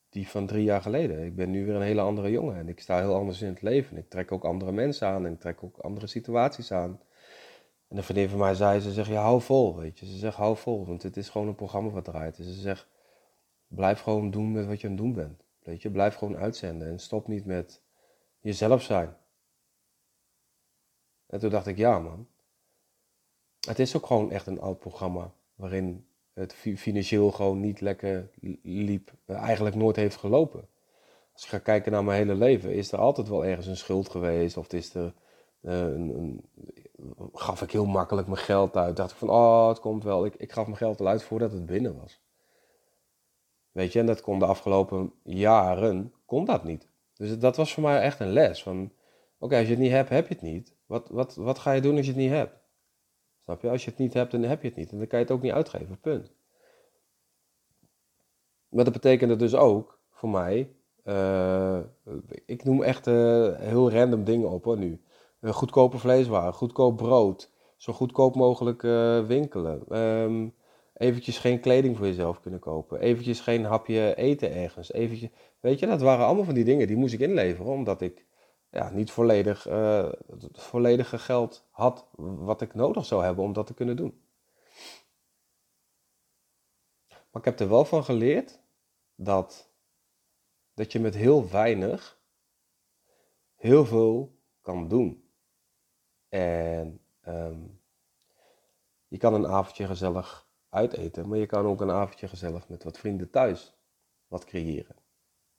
die 0.10 0.28
van 0.28 0.46
drie 0.48 0.64
jaar 0.64 0.82
geleden. 0.82 1.26
Ik 1.26 1.36
ben 1.36 1.52
nu 1.52 1.66
weer 1.66 1.76
een 1.76 1.82
hele 1.82 2.02
andere 2.02 2.32
jongen 2.32 2.56
en 2.56 2.68
ik 2.68 2.80
sta 2.80 3.00
heel 3.00 3.16
anders 3.16 3.42
in 3.42 3.48
het 3.48 3.62
leven. 3.62 3.98
Ik 3.98 4.10
trek 4.10 4.32
ook 4.32 4.46
andere 4.46 4.72
mensen 4.72 5.08
aan 5.08 5.26
en 5.26 5.34
ik 5.34 5.40
trek 5.40 5.64
ook 5.64 5.78
andere 5.78 6.08
situaties 6.08 6.72
aan. 6.72 7.00
En 7.88 7.98
een 7.98 8.04
vriendin 8.04 8.30
van 8.30 8.40
mij 8.40 8.56
zei, 8.56 8.80
ze 8.80 8.92
zegt, 8.92 9.10
ja, 9.10 9.22
hou 9.22 9.42
vol, 9.42 9.76
weet 9.78 10.00
je. 10.00 10.06
Ze 10.06 10.18
zegt, 10.18 10.36
hou 10.36 10.58
vol, 10.58 10.86
want 10.86 11.04
het 11.04 11.18
is 11.18 11.30
gewoon 11.30 11.48
een 11.48 11.56
programma 11.56 11.90
wat 11.90 12.06
draait. 12.06 12.38
En 12.38 12.44
ze 12.44 12.54
zegt, 12.54 12.88
blijf 13.68 14.00
gewoon 14.00 14.32
doen 14.32 14.52
met 14.52 14.66
wat 14.66 14.82
je 14.82 14.88
aan 14.88 14.94
het 14.94 15.02
doen 15.02 15.14
bent. 15.14 15.44
Weet 15.64 15.82
je, 15.82 15.92
blijf 15.92 16.16
gewoon 16.16 16.38
uitzenden 16.38 16.88
en 16.88 17.00
stop 17.00 17.28
niet 17.28 17.46
met 17.46 17.82
jezelf 18.40 18.82
zijn. 18.82 19.16
En 21.28 21.40
toen 21.40 21.50
dacht 21.50 21.68
ik, 21.68 21.78
ja 21.78 22.00
man, 22.00 22.28
het 23.68 23.80
is 23.80 23.96
ook 23.96 24.06
gewoon 24.06 24.32
echt 24.32 24.48
een 24.48 24.62
oud 24.62 24.80
programma 24.80 25.32
waarin 25.56 26.06
het 26.34 26.54
financieel 26.54 27.32
gewoon 27.32 27.60
niet 27.60 27.82
lekker 27.82 28.30
liep, 28.62 29.12
eh, 29.26 29.36
eigenlijk 29.36 29.76
nooit 29.76 29.96
heeft 29.96 30.16
gelopen. 30.16 30.68
Als 31.34 31.44
ik 31.44 31.50
ga 31.50 31.58
kijken 31.58 31.92
naar 31.92 32.04
mijn 32.04 32.18
hele 32.18 32.36
leven, 32.36 32.74
is 32.74 32.92
er 32.92 33.00
altijd 33.00 33.28
wel 33.28 33.46
ergens 33.46 33.68
een 33.68 33.78
schuld 33.78 34.10
geweest 34.10 34.58
of 34.58 34.74
is 34.74 34.94
er 34.94 35.14
een, 35.62 36.10
een, 36.10 36.46
gaf 37.34 37.62
ik 37.62 37.72
heel 37.72 37.86
makkelijk 37.86 38.28
mijn 38.28 38.40
geld 38.40 38.78
uit. 38.78 38.96
Dacht 38.96 39.12
ik 39.12 39.18
van, 39.18 39.30
oh, 39.30 39.68
het 39.68 39.80
komt 39.80 40.04
wel. 40.04 40.26
Ik, 40.26 40.36
ik 40.36 40.52
gaf 40.52 40.66
mijn 40.66 40.78
geld 40.78 41.00
al 41.00 41.08
uit 41.08 41.24
voordat 41.24 41.52
het 41.52 41.66
binnen 41.66 42.00
was. 42.02 42.22
Weet 43.72 43.94
je, 43.94 44.00
en 44.00 44.06
dat 44.06 44.22
kon 44.22 44.40
de 44.40 44.46
afgelopen 44.46 45.14
jaren, 45.24 46.14
kon 46.26 46.46
dat 46.46 46.64
niet. 46.64 46.88
Dus 47.14 47.40
dat 47.40 47.56
was 47.56 47.74
voor 47.74 47.84
mij 47.84 48.02
echt 48.02 48.20
een 48.20 48.32
les 48.32 48.64
van, 48.64 48.92
oké, 49.38 49.56
als 49.56 49.66
je 49.66 49.72
het 49.72 49.82
niet 49.82 49.92
hebt, 49.92 50.10
heb 50.10 50.28
je 50.28 50.34
het 50.34 50.44
niet. 50.44 50.76
Wat, 50.86 51.10
wat, 51.10 51.36
wat 51.36 51.60
ga 51.60 51.72
je 51.72 51.82
doen 51.82 51.98
als 51.98 52.06
je 52.06 52.12
het 52.12 52.22
niet 52.22 52.32
hebt? 52.32 52.63
Snap 53.44 53.62
je? 53.62 53.70
Als 53.70 53.84
je 53.84 53.90
het 53.90 54.00
niet 54.00 54.14
hebt, 54.14 54.32
dan 54.32 54.42
heb 54.42 54.62
je 54.62 54.68
het 54.68 54.78
niet. 54.78 54.92
En 54.92 54.98
dan 54.98 55.08
kan 55.08 55.20
je 55.20 55.26
het 55.26 55.34
ook 55.34 55.42
niet 55.42 55.52
uitgeven. 55.52 56.00
Punt. 56.00 56.34
Maar 58.70 58.84
dat 58.84 58.94
betekende 58.94 59.36
dus 59.36 59.56
ook 59.56 60.00
voor 60.10 60.30
mij. 60.30 60.76
Uh, 61.06 61.80
ik 62.46 62.64
noem 62.64 62.84
echt 62.84 63.08
uh, 63.08 63.56
heel 63.60 63.92
random 63.92 64.24
dingen 64.24 64.50
op 64.50 64.64
hoor 64.64 64.78
nu. 64.78 65.02
Goedkope 65.42 65.98
vleeswaren, 65.98 66.54
goedkoop 66.54 66.98
brood, 66.98 67.52
zo 67.78 67.94
goedkoop 67.94 68.36
mogelijk 68.36 68.82
winkelen. 69.28 70.00
Um, 70.00 70.54
eventjes 70.94 71.38
geen 71.38 71.60
kleding 71.60 71.98
voor 71.98 72.06
jezelf 72.06 72.40
kunnen 72.40 72.60
kopen. 72.60 73.00
Eventjes 73.00 73.40
geen 73.40 73.64
hapje 73.64 74.16
eten 74.16 74.54
ergens. 74.54 74.94
Eventjes, 74.94 75.30
weet 75.60 75.80
je, 75.80 75.86
dat 75.86 76.02
waren 76.02 76.26
allemaal 76.26 76.44
van 76.44 76.54
die 76.54 76.64
dingen 76.64 76.88
die 76.88 76.96
moest 76.98 77.14
ik 77.14 77.20
inleveren. 77.20 77.72
Omdat 77.72 78.02
ik 78.02 78.26
ja, 78.74 78.90
niet 78.90 79.12
volledig 79.12 79.68
uh, 79.68 80.12
het 80.28 80.62
volledige 80.62 81.20
geld 81.20 81.68
had 81.70 82.08
wat 82.18 82.62
ik 82.62 82.74
nodig 82.74 83.06
zou 83.06 83.24
hebben 83.24 83.44
om 83.44 83.54
dat 83.54 83.68
te 83.68 83.74
kunnen 83.74 83.96
doen. 83.96 84.22
Maar 87.08 87.42
ik 87.42 87.46
heb 87.46 87.60
er 87.60 87.70
wel 87.70 87.86
van 87.86 88.04
geleerd 88.04 88.62
dat, 89.16 89.72
dat 90.74 90.92
je 90.92 91.00
met 91.00 91.16
heel 91.16 91.50
weinig 91.50 92.22
heel 93.56 93.86
veel 93.86 94.42
kan 94.62 94.88
doen. 94.88 95.30
En 96.30 97.00
um, 97.28 97.82
je 99.08 99.18
kan 99.18 99.34
een 99.34 99.48
avondje 99.48 99.86
gezellig 99.86 100.48
uiteten, 100.70 101.28
maar 101.28 101.38
je 101.38 101.46
kan 101.46 101.66
ook 101.66 101.82
een 101.82 101.92
avondje 101.92 102.28
gezellig 102.28 102.68
met 102.70 102.84
wat 102.84 102.98
vrienden 102.98 103.30
thuis 103.30 103.78
wat 104.28 104.46
creëren. 104.46 104.96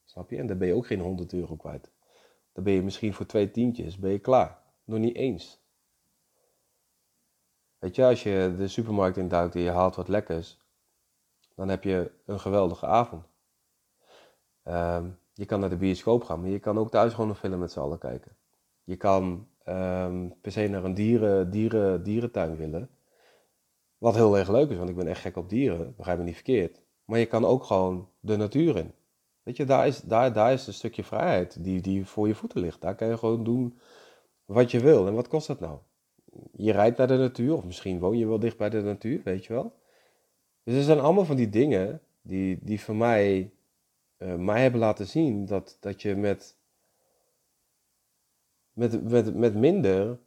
Snap 0.05 0.31
je? 0.31 0.37
En 0.37 0.47
daar 0.47 0.57
ben 0.57 0.69
je 0.69 0.75
ook 0.75 0.87
geen 0.87 1.01
100 1.01 1.33
euro 1.33 1.57
kwijt. 1.57 1.94
Dan 2.55 2.65
ben 2.65 2.73
je 2.73 2.83
misschien 2.83 3.15
voor 3.15 3.27
twee 3.27 3.51
tientjes 3.51 3.99
ben 3.99 4.11
je 4.11 4.19
klaar. 4.19 4.59
Nog 4.85 4.99
niet 4.99 5.17
eens. 5.17 5.63
Weet 7.79 7.95
je, 7.95 8.05
als 8.05 8.23
je 8.23 8.55
de 8.57 8.69
supermarkt 8.69 9.17
induikt 9.17 9.55
en 9.55 9.61
je 9.61 9.71
haalt 9.71 9.97
wat 9.97 10.09
lekkers, 10.09 10.59
dan 11.55 11.69
heb 11.69 11.83
je 11.83 12.11
een 12.27 12.41
geweldige 12.41 12.87
avond. 12.87 13.25
Um, 14.65 15.19
je 15.33 15.45
kan 15.45 15.61
naar 15.61 15.71
de 15.71 15.77
bioscoop 15.77 16.25
gaan, 16.25 16.41
maar 16.41 16.51
je 16.51 16.59
kan 16.59 16.79
ook 16.79 16.91
thuis 16.91 17.15
gewoon 17.15 17.29
een 17.29 17.37
film 17.37 17.59
met 17.59 17.73
z'n 17.73 17.81
allen 17.81 17.99
kijken. 17.99 18.37
Je 18.85 18.97
kan 18.97 19.49
um, 19.69 20.41
per 20.41 20.53
se 20.53 20.69
naar 20.69 20.85
een 20.85 20.95
dieren, 20.95 21.51
dieren, 21.51 22.03
dierentuin 22.03 22.57
willen. 22.57 22.91
Wat 23.99 24.15
heel 24.15 24.39
erg 24.39 24.49
leuk 24.49 24.71
is, 24.71 24.77
want 24.77 24.89
ik 24.89 24.97
ben 24.97 25.07
echt 25.07 25.21
gek 25.21 25.37
op 25.37 25.49
dieren, 25.49 25.95
begrijp 25.97 26.19
me 26.19 26.25
niet 26.25 26.35
verkeerd. 26.35 26.83
Maar 27.05 27.19
je 27.19 27.27
kan 27.27 27.45
ook 27.45 27.65
gewoon 27.65 28.09
de 28.21 28.37
natuur 28.37 28.77
in. 28.77 28.93
Weet 29.45 29.57
je, 29.57 29.65
daar 29.65 29.87
is, 29.87 30.01
daar, 30.01 30.33
daar 30.33 30.53
is 30.53 30.67
een 30.67 30.73
stukje 30.73 31.05
vrijheid 31.05 31.65
die, 31.65 31.81
die 31.81 32.07
voor 32.07 32.29
je 32.29 32.35
voeten 32.35 32.61
ligt. 32.61 32.81
Daar 32.81 32.95
kan 32.95 33.09
je 33.09 33.19
gewoon 33.19 33.45
doen 33.45 33.79
wat 34.45 34.71
je 34.71 34.81
wil. 34.81 35.07
En 35.07 35.15
wat 35.15 35.29
kost 35.29 35.47
dat 35.47 35.61
nou? 35.61 35.79
Je 36.53 36.73
rijdt 36.73 36.99
naar 36.99 37.07
de 37.07 37.17
natuur, 37.17 37.55
of 37.55 37.65
misschien 37.65 37.99
woon 37.99 38.19
je 38.19 38.27
wel 38.27 38.39
dicht 38.39 38.57
bij 38.57 38.71
de 38.71 38.83
natuur, 38.83 39.21
weet 39.25 39.45
je 39.45 39.53
wel. 39.53 39.79
Dus 40.63 40.75
er 40.75 40.83
zijn 40.83 41.01
allemaal 41.01 41.25
van 41.25 41.37
die 41.37 41.49
dingen 41.49 42.01
die, 42.23 42.59
die 42.63 42.81
voor 42.81 42.97
mij, 42.97 43.53
uh, 44.19 44.35
mij 44.35 44.63
hebben 44.63 44.81
laten 44.81 45.07
zien 45.07 45.47
dat, 45.47 45.77
dat 45.81 46.03
je 46.03 46.17
met, 46.17 46.57
met, 48.73 49.11
met, 49.11 49.35
met 49.35 49.55
minder 49.55 50.19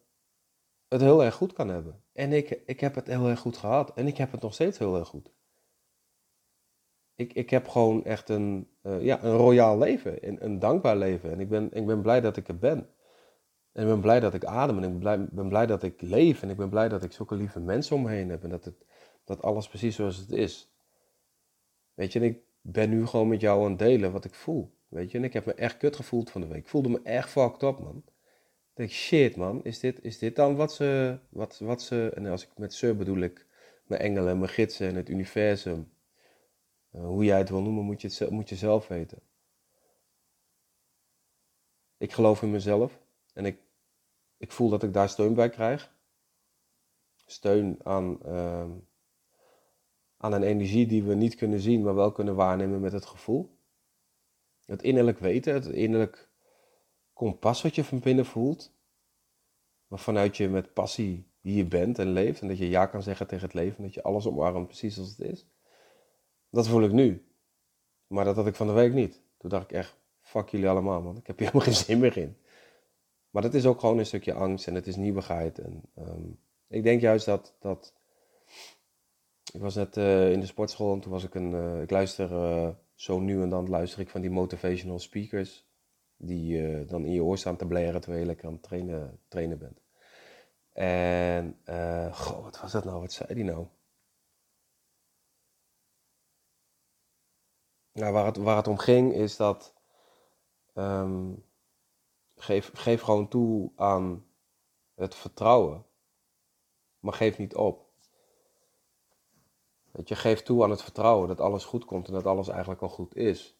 het 0.87 1.01
heel 1.01 1.23
erg 1.23 1.35
goed 1.35 1.53
kan 1.53 1.67
hebben. 1.67 2.01
En 2.13 2.33
ik, 2.33 2.61
ik 2.65 2.79
heb 2.79 2.95
het 2.95 3.07
heel 3.07 3.27
erg 3.27 3.39
goed 3.39 3.57
gehad. 3.57 3.93
En 3.93 4.07
ik 4.07 4.17
heb 4.17 4.31
het 4.31 4.41
nog 4.41 4.53
steeds 4.53 4.77
heel 4.77 4.97
erg 4.97 5.07
goed 5.07 5.31
ik, 7.17 7.33
ik 7.33 7.49
heb 7.49 7.67
gewoon 7.67 8.03
echt 8.03 8.29
een, 8.29 8.67
uh, 8.83 9.03
ja, 9.03 9.23
een 9.23 9.35
royaal 9.35 9.77
leven, 9.77 10.27
een, 10.27 10.43
een 10.45 10.59
dankbaar 10.59 10.97
leven. 10.97 11.31
En 11.31 11.39
ik 11.39 11.49
ben, 11.49 11.73
ik 11.73 11.85
ben 11.85 12.01
blij 12.01 12.21
dat 12.21 12.37
ik 12.37 12.47
er 12.47 12.57
ben. 12.57 12.89
En 13.71 13.83
ik 13.83 13.87
ben 13.87 14.01
blij 14.01 14.19
dat 14.19 14.33
ik 14.33 14.45
adem 14.45 14.77
en 14.77 14.83
ik 14.83 14.89
ben 14.89 14.99
blij, 14.99 15.27
ben 15.31 15.49
blij 15.49 15.65
dat 15.65 15.83
ik 15.83 16.01
leef. 16.01 16.41
En 16.41 16.49
ik 16.49 16.57
ben 16.57 16.69
blij 16.69 16.89
dat 16.89 17.03
ik 17.03 17.11
zulke 17.11 17.35
lieve 17.35 17.59
mensen 17.59 17.95
om 17.95 18.01
me 18.01 18.09
heen 18.09 18.29
heb. 18.29 18.43
En 18.43 18.49
dat, 18.49 18.65
het, 18.65 18.85
dat 19.23 19.41
alles 19.41 19.67
precies 19.67 19.95
zoals 19.95 20.17
het 20.17 20.31
is. 20.31 20.71
Weet 21.93 22.13
je, 22.13 22.19
en 22.19 22.25
ik 22.25 22.39
ben 22.61 22.89
nu 22.89 23.05
gewoon 23.05 23.27
met 23.27 23.41
jou 23.41 23.63
aan 23.63 23.69
het 23.69 23.79
delen 23.79 24.11
wat 24.11 24.25
ik 24.25 24.33
voel. 24.33 24.75
Weet 24.87 25.11
je, 25.11 25.17
en 25.17 25.23
ik 25.23 25.33
heb 25.33 25.45
me 25.45 25.53
echt 25.53 25.77
kut 25.77 25.95
gevoeld 25.95 26.31
van 26.31 26.41
de 26.41 26.47
week. 26.47 26.57
Ik 26.57 26.67
voelde 26.67 26.89
me 26.89 26.99
echt 27.03 27.29
fucked 27.29 27.63
up, 27.63 27.79
man. 27.79 28.03
Ik 28.05 28.73
denk, 28.73 28.89
shit, 28.89 29.35
man, 29.35 29.63
is 29.63 29.79
dit, 29.79 30.03
is 30.03 30.17
dit 30.17 30.35
dan 30.35 30.55
wat 30.55 30.73
ze, 30.73 31.19
wat, 31.29 31.59
wat 31.59 31.81
ze, 31.81 32.11
en 32.15 32.25
als 32.25 32.43
ik 32.43 32.49
met 32.57 32.73
ze 32.73 32.95
bedoel 32.95 33.19
ik 33.19 33.45
mijn 33.83 34.01
engelen, 34.01 34.39
mijn 34.39 34.51
gidsen 34.51 34.87
en 34.87 34.95
het 34.95 35.09
universum. 35.09 35.89
Uh, 36.91 37.01
hoe 37.01 37.23
jij 37.23 37.37
het 37.37 37.49
wil 37.49 37.61
noemen, 37.61 37.83
moet 37.83 38.01
je, 38.01 38.07
het, 38.07 38.29
moet 38.29 38.49
je 38.49 38.55
zelf 38.55 38.87
weten. 38.87 39.19
Ik 41.97 42.11
geloof 42.11 42.41
in 42.41 42.51
mezelf 42.51 42.99
en 43.33 43.45
ik, 43.45 43.59
ik 44.37 44.51
voel 44.51 44.69
dat 44.69 44.83
ik 44.83 44.93
daar 44.93 45.09
steun 45.09 45.33
bij 45.33 45.49
krijg. 45.49 45.95
Steun 47.25 47.79
aan, 47.83 48.17
uh, 48.25 48.71
aan 50.17 50.33
een 50.33 50.43
energie 50.43 50.87
die 50.87 51.03
we 51.03 51.13
niet 51.13 51.35
kunnen 51.35 51.59
zien, 51.59 51.81
maar 51.83 51.95
wel 51.95 52.11
kunnen 52.11 52.35
waarnemen 52.35 52.79
met 52.79 52.91
het 52.91 53.05
gevoel. 53.05 53.57
Het 54.65 54.83
innerlijk 54.83 55.19
weten, 55.19 55.53
het 55.53 55.65
innerlijk 55.65 56.29
kompas 57.13 57.61
wat 57.61 57.75
je 57.75 57.83
van 57.83 57.99
binnen 57.99 58.25
voelt. 58.25 58.75
Vanuit 59.89 60.37
je 60.37 60.49
met 60.49 60.73
passie 60.73 61.31
hier 61.41 61.67
bent 61.67 61.99
en 61.99 62.11
leeft. 62.11 62.41
En 62.41 62.47
dat 62.47 62.57
je 62.57 62.69
ja 62.69 62.85
kan 62.85 63.03
zeggen 63.03 63.27
tegen 63.27 63.45
het 63.45 63.53
leven. 63.53 63.83
Dat 63.83 63.93
je 63.93 64.03
alles 64.03 64.27
omarmt 64.27 64.67
precies 64.67 64.93
zoals 64.93 65.09
het 65.09 65.19
is. 65.19 65.45
Dat 66.49 66.67
voel 66.67 66.83
ik 66.83 66.91
nu. 66.91 67.25
Maar 68.07 68.25
dat 68.25 68.35
had 68.35 68.47
ik 68.47 68.55
van 68.55 68.67
de 68.67 68.73
week 68.73 68.93
niet. 68.93 69.21
Toen 69.37 69.49
dacht 69.49 69.63
ik 69.63 69.71
echt, 69.71 69.95
fuck 70.21 70.49
jullie 70.49 70.69
allemaal 70.69 71.01
man. 71.01 71.17
Ik 71.17 71.27
heb 71.27 71.37
hier 71.37 71.47
helemaal 71.51 71.67
geen 71.67 71.85
zin 71.85 71.99
meer 71.99 72.17
in. 72.17 72.37
Maar 73.29 73.41
dat 73.41 73.53
is 73.53 73.65
ook 73.65 73.79
gewoon 73.79 73.97
een 73.97 74.05
stukje 74.05 74.33
angst 74.33 74.67
en 74.67 74.75
het 74.75 74.87
is 74.87 74.95
nieuwigheid. 74.95 75.59
En 75.59 75.81
um, 75.97 76.39
ik 76.67 76.83
denk 76.83 77.01
juist 77.01 77.25
dat, 77.25 77.55
dat 77.59 77.93
ik 79.53 79.61
was 79.61 79.75
net 79.75 79.97
uh, 79.97 80.31
in 80.31 80.39
de 80.39 80.45
sportschool 80.45 80.93
en 80.93 80.99
toen 80.99 81.11
was 81.11 81.23
ik 81.23 81.35
een, 81.35 81.51
uh, 81.51 81.81
ik 81.81 81.89
luister 81.89 82.31
uh, 82.31 82.69
zo 82.93 83.19
nu 83.19 83.41
en 83.41 83.49
dan 83.49 83.69
luister 83.69 83.99
ik 83.99 84.09
van 84.09 84.21
die 84.21 84.29
motivational 84.29 84.99
speakers. 84.99 85.65
Die 86.19 86.85
dan 86.85 87.05
in 87.05 87.11
je 87.11 87.23
oor 87.23 87.37
staan 87.37 87.55
te 87.55 87.65
blaren 87.65 88.01
terwijl 88.01 88.21
je 88.21 88.27
lekker 88.27 88.47
aan 88.47 88.53
het 88.53 88.63
trainen, 88.63 89.19
trainen 89.27 89.57
bent. 89.57 89.81
En, 90.73 91.57
goh, 92.13 92.43
wat 92.43 92.61
was 92.61 92.71
dat 92.71 92.85
nou? 92.85 93.01
Wat 93.01 93.11
zei 93.11 93.33
die 93.33 93.43
nou? 93.43 93.65
Nou, 97.97 98.13
waar 98.13 98.25
het, 98.25 98.37
waar 98.37 98.55
het 98.55 98.67
om 98.67 98.77
ging 98.77 99.13
is 99.13 99.35
dat. 99.35 99.73
Um, 100.73 101.43
geef, 102.35 102.71
geef 102.73 103.01
gewoon 103.01 103.27
toe 103.27 103.71
aan 103.75 104.25
het 104.95 105.15
vertrouwen. 105.15 105.85
Maar 106.99 107.13
geef 107.13 107.37
niet 107.37 107.55
op. 107.55 107.85
Dat 109.91 110.07
je 110.07 110.15
geeft 110.15 110.45
toe 110.45 110.63
aan 110.63 110.69
het 110.69 110.81
vertrouwen 110.81 111.27
dat 111.27 111.39
alles 111.39 111.65
goed 111.65 111.85
komt 111.85 112.07
en 112.07 112.13
dat 112.13 112.25
alles 112.25 112.47
eigenlijk 112.47 112.81
al 112.81 112.89
goed 112.89 113.15
is. 113.15 113.57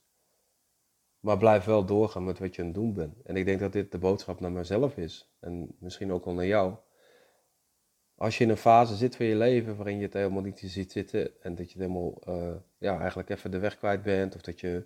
Maar 1.20 1.38
blijf 1.38 1.66
wel 1.66 1.86
doorgaan 1.86 2.24
met 2.24 2.40
wat 2.40 2.56
je 2.56 2.62
aan 2.62 2.68
het 2.68 2.76
doen 2.76 2.94
bent. 2.94 3.22
En 3.22 3.36
ik 3.36 3.46
denk 3.46 3.60
dat 3.60 3.72
dit 3.72 3.92
de 3.92 3.98
boodschap 3.98 4.40
naar 4.40 4.52
mezelf 4.52 4.98
is. 4.98 5.34
En 5.40 5.76
misschien 5.80 6.12
ook 6.12 6.26
wel 6.26 6.34
naar 6.34 6.46
jou. 6.46 6.76
Als 8.18 8.38
je 8.38 8.44
in 8.44 8.50
een 8.50 8.58
fase 8.58 8.96
zit 8.96 9.16
van 9.16 9.26
je 9.26 9.36
leven 9.36 9.76
waarin 9.76 9.98
je 9.98 10.04
het 10.04 10.14
helemaal 10.14 10.42
niet 10.42 10.60
ziet 10.60 10.92
zitten. 10.92 11.42
En 11.42 11.56
dat 11.56 11.72
je 11.72 11.80
helemaal, 11.80 12.22
uh, 12.28 12.56
ja, 12.78 13.00
eigenlijk 13.00 13.30
even 13.30 13.52
de 13.52 13.60
weg 13.60 13.78
kwijt 13.78 14.02
bent. 14.04 14.36
Of 14.36 14.42
dat 14.42 14.60
je, 14.60 14.86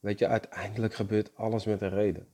weet 0.00 0.18
je, 0.18 0.26
uiteindelijk 0.26 0.94
gebeurt 0.94 1.36
alles 1.36 1.64
met 1.64 1.80
een 1.80 1.90
reden. 1.90 2.28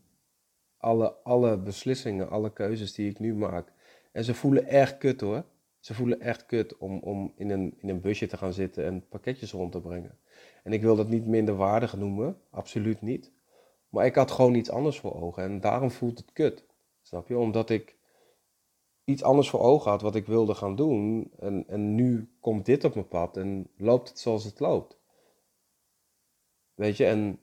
Alle, 0.76 1.14
alle 1.22 1.58
beslissingen, 1.58 2.30
alle 2.30 2.52
keuzes 2.52 2.94
die 2.94 3.10
ik 3.10 3.18
nu 3.18 3.34
maak. 3.34 3.72
En 4.12 4.24
ze 4.24 4.34
voelen 4.34 4.66
echt 4.66 4.98
kut 4.98 5.20
hoor. 5.20 5.44
Ze 5.80 5.94
voelen 5.94 6.20
echt 6.20 6.46
kut 6.46 6.76
om, 6.76 6.98
om 6.98 7.32
in, 7.36 7.50
een, 7.50 7.74
in 7.78 7.88
een 7.88 8.00
busje 8.00 8.26
te 8.26 8.36
gaan 8.36 8.52
zitten 8.52 8.84
en 8.84 9.08
pakketjes 9.08 9.52
rond 9.52 9.72
te 9.72 9.80
brengen. 9.80 10.18
En 10.62 10.72
ik 10.72 10.82
wil 10.82 10.96
dat 10.96 11.08
niet 11.08 11.26
minder 11.26 11.56
waardig 11.56 11.96
noemen, 11.96 12.40
absoluut 12.50 13.00
niet. 13.00 13.32
Maar 13.88 14.06
ik 14.06 14.14
had 14.14 14.30
gewoon 14.30 14.54
iets 14.54 14.70
anders 14.70 14.98
voor 14.98 15.22
ogen 15.22 15.42
en 15.42 15.60
daarom 15.60 15.90
voelt 15.90 16.18
het 16.18 16.32
kut. 16.32 16.64
Snap 17.02 17.28
je? 17.28 17.38
Omdat 17.38 17.70
ik 17.70 17.95
iets 19.06 19.22
anders 19.22 19.50
voor 19.50 19.60
ogen 19.60 19.90
had 19.90 20.02
wat 20.02 20.14
ik 20.14 20.26
wilde 20.26 20.54
gaan 20.54 20.76
doen. 20.76 21.30
En, 21.38 21.64
en 21.68 21.94
nu 21.94 22.36
komt 22.40 22.66
dit 22.66 22.84
op 22.84 22.94
mijn 22.94 23.08
pad 23.08 23.36
en 23.36 23.70
loopt 23.76 24.08
het 24.08 24.18
zoals 24.18 24.44
het 24.44 24.60
loopt. 24.60 24.98
Weet 26.74 26.96
je, 26.96 27.06
en 27.06 27.40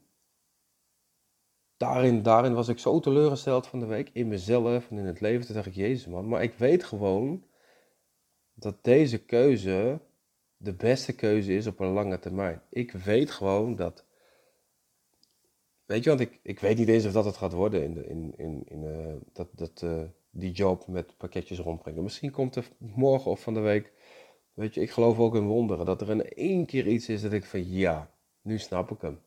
daarin, 1.78 2.22
daarin 2.22 2.54
was 2.54 2.68
ik 2.68 2.80
zo 2.80 3.00
teleurgesteld 3.00 3.68
van 3.68 3.80
de 3.80 3.86
week 3.86 4.10
in 4.14 4.28
mezelf 4.28 4.90
en 4.90 4.98
in 4.98 5.06
het 5.06 5.22
leven. 5.22 5.46
Toen 5.46 5.56
dacht 5.56 5.68
ik, 5.68 5.76
jezus 5.76 6.08
man, 6.08 6.28
maar 6.28 6.44
ik 6.44 6.54
weet 6.54 6.84
gewoon 6.84 7.44
dat 8.54 8.84
deze 8.84 9.26
keuze 9.26 10.00
de 10.58 10.74
beste 10.74 11.16
keuze 11.16 11.54
is 11.54 11.68
op 11.68 11.80
een 11.80 11.94
lange 11.94 12.20
termijn. 12.20 12.62
Ik 12.70 12.92
weet 12.92 13.32
gewoon 13.32 13.76
dat. 13.76 14.06
Weet 15.86 16.04
je, 16.04 16.10
want 16.10 16.22
ik, 16.22 16.40
ik 16.44 16.60
weet 16.60 16.78
niet 16.78 16.88
eens 16.88 17.06
of 17.06 17.12
dat 17.12 17.26
het 17.26 17.38
gaat 17.38 17.54
worden 17.54 17.84
in, 17.84 17.94
de, 17.94 18.08
in, 18.08 18.34
in, 18.38 18.64
in 18.66 18.84
uh, 18.84 19.16
dat, 19.34 19.48
dat, 19.52 19.82
uh, 19.82 20.04
die 20.36 20.52
job 20.52 20.88
met 20.88 21.18
pakketjes 21.18 21.60
rondbrengen. 21.60 22.04
Misschien 22.04 22.32
komt 22.32 22.56
er 22.56 22.70
morgen 22.78 23.32
of 23.32 23.42
van 23.42 23.54
de 23.54 23.60
week. 23.60 23.94
Weet 24.54 24.74
je, 24.74 24.82
ik 24.82 24.92
geloof 24.92 25.20
ook 25.20 25.36
in 25.36 25.48
wonderen. 25.48 25.86
Dat 25.86 26.02
er 26.02 26.10
in 26.10 26.30
één 26.30 26.66
keer 26.66 26.88
iets 26.88 27.10
is 27.10 27.22
dat 27.22 27.32
ik 27.32 27.46
van 27.46 27.70
ja, 27.70 28.12
nu 28.42 28.58
snap 28.58 28.92
ik 28.92 29.02
hem. 29.02 29.22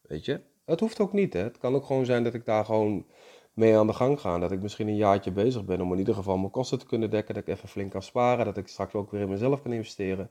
Weet 0.00 0.24
je, 0.24 0.40
het 0.64 0.80
hoeft 0.80 1.00
ook 1.00 1.12
niet 1.12 1.32
hè. 1.32 1.42
Het 1.42 1.58
kan 1.58 1.74
ook 1.74 1.84
gewoon 1.84 2.04
zijn 2.04 2.24
dat 2.24 2.34
ik 2.34 2.44
daar 2.44 2.64
gewoon 2.64 3.06
mee 3.52 3.76
aan 3.76 3.86
de 3.86 3.92
gang 3.92 4.20
gaan. 4.20 4.40
Dat 4.40 4.52
ik 4.52 4.62
misschien 4.62 4.88
een 4.88 4.96
jaartje 4.96 5.32
bezig 5.32 5.64
ben 5.64 5.80
om 5.80 5.92
in 5.92 5.98
ieder 5.98 6.14
geval 6.14 6.36
mijn 6.36 6.50
kosten 6.50 6.78
te 6.78 6.86
kunnen 6.86 7.10
dekken. 7.10 7.34
Dat 7.34 7.42
ik 7.42 7.54
even 7.54 7.68
flink 7.68 7.90
kan 7.90 8.02
sparen. 8.02 8.44
Dat 8.44 8.56
ik 8.56 8.68
straks 8.68 8.94
ook 8.94 9.10
weer 9.10 9.20
in 9.20 9.28
mezelf 9.28 9.62
kan 9.62 9.72
investeren. 9.72 10.30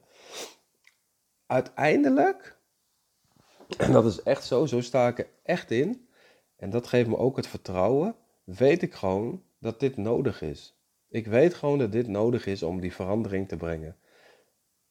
Uiteindelijk, 1.45 2.58
en 3.78 3.91
dat 3.91 4.06
is 4.06 4.24
echt 4.24 4.45
zo, 4.45 4.65
zo 4.65 4.82
sta 4.82 5.08
ik 5.08 5.19
er 5.19 5.30
echt 5.43 5.71
in. 5.71 6.08
En 6.56 6.69
dat 6.69 6.88
geeft 6.88 7.10
me 7.10 7.17
ook 7.17 7.36
het 7.36 7.48
vertrouwen. 7.48 8.15
Weet 8.43 8.82
ik 8.82 8.93
gewoon 8.93 9.43
dat 9.65 9.80
dit 9.80 9.97
nodig 9.97 10.41
is. 10.41 10.78
Ik 11.10 11.28
weet 11.28 11.54
gewoon 11.54 11.78
dat 11.78 11.91
dit 11.91 12.08
nodig 12.08 12.45
is 12.45 12.63
om 12.63 12.80
die 12.80 12.93
verandering 12.93 13.47
te 13.47 13.58
brengen. 13.58 13.97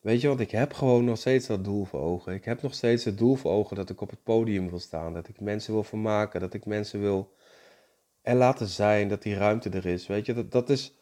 Weet 0.00 0.20
je, 0.20 0.28
want 0.28 0.40
ik 0.40 0.50
heb 0.50 0.72
gewoon 0.72 1.04
nog 1.04 1.18
steeds 1.18 1.46
dat 1.46 1.64
doel 1.64 1.84
voor 1.84 2.00
ogen. 2.00 2.34
Ik 2.34 2.44
heb 2.44 2.62
nog 2.62 2.74
steeds 2.74 3.04
het 3.04 3.18
doel 3.18 3.34
voor 3.34 3.50
ogen 3.50 3.76
dat 3.76 3.90
ik 3.90 4.00
op 4.00 4.10
het 4.10 4.22
podium 4.22 4.68
wil 4.68 4.78
staan. 4.78 5.14
Dat 5.14 5.28
ik 5.28 5.40
mensen 5.40 5.72
wil 5.72 5.82
vermaken. 5.82 6.40
Dat 6.40 6.54
ik 6.54 6.66
mensen 6.66 7.00
wil 7.00 7.32
en 8.22 8.36
laten 8.36 8.66
zijn, 8.66 9.08
dat 9.08 9.22
die 9.22 9.34
ruimte 9.34 9.70
er 9.70 9.86
is. 9.86 10.06
Weet 10.06 10.26
je, 10.26 10.34
dat, 10.34 10.52
dat, 10.52 10.70
is, 10.70 10.94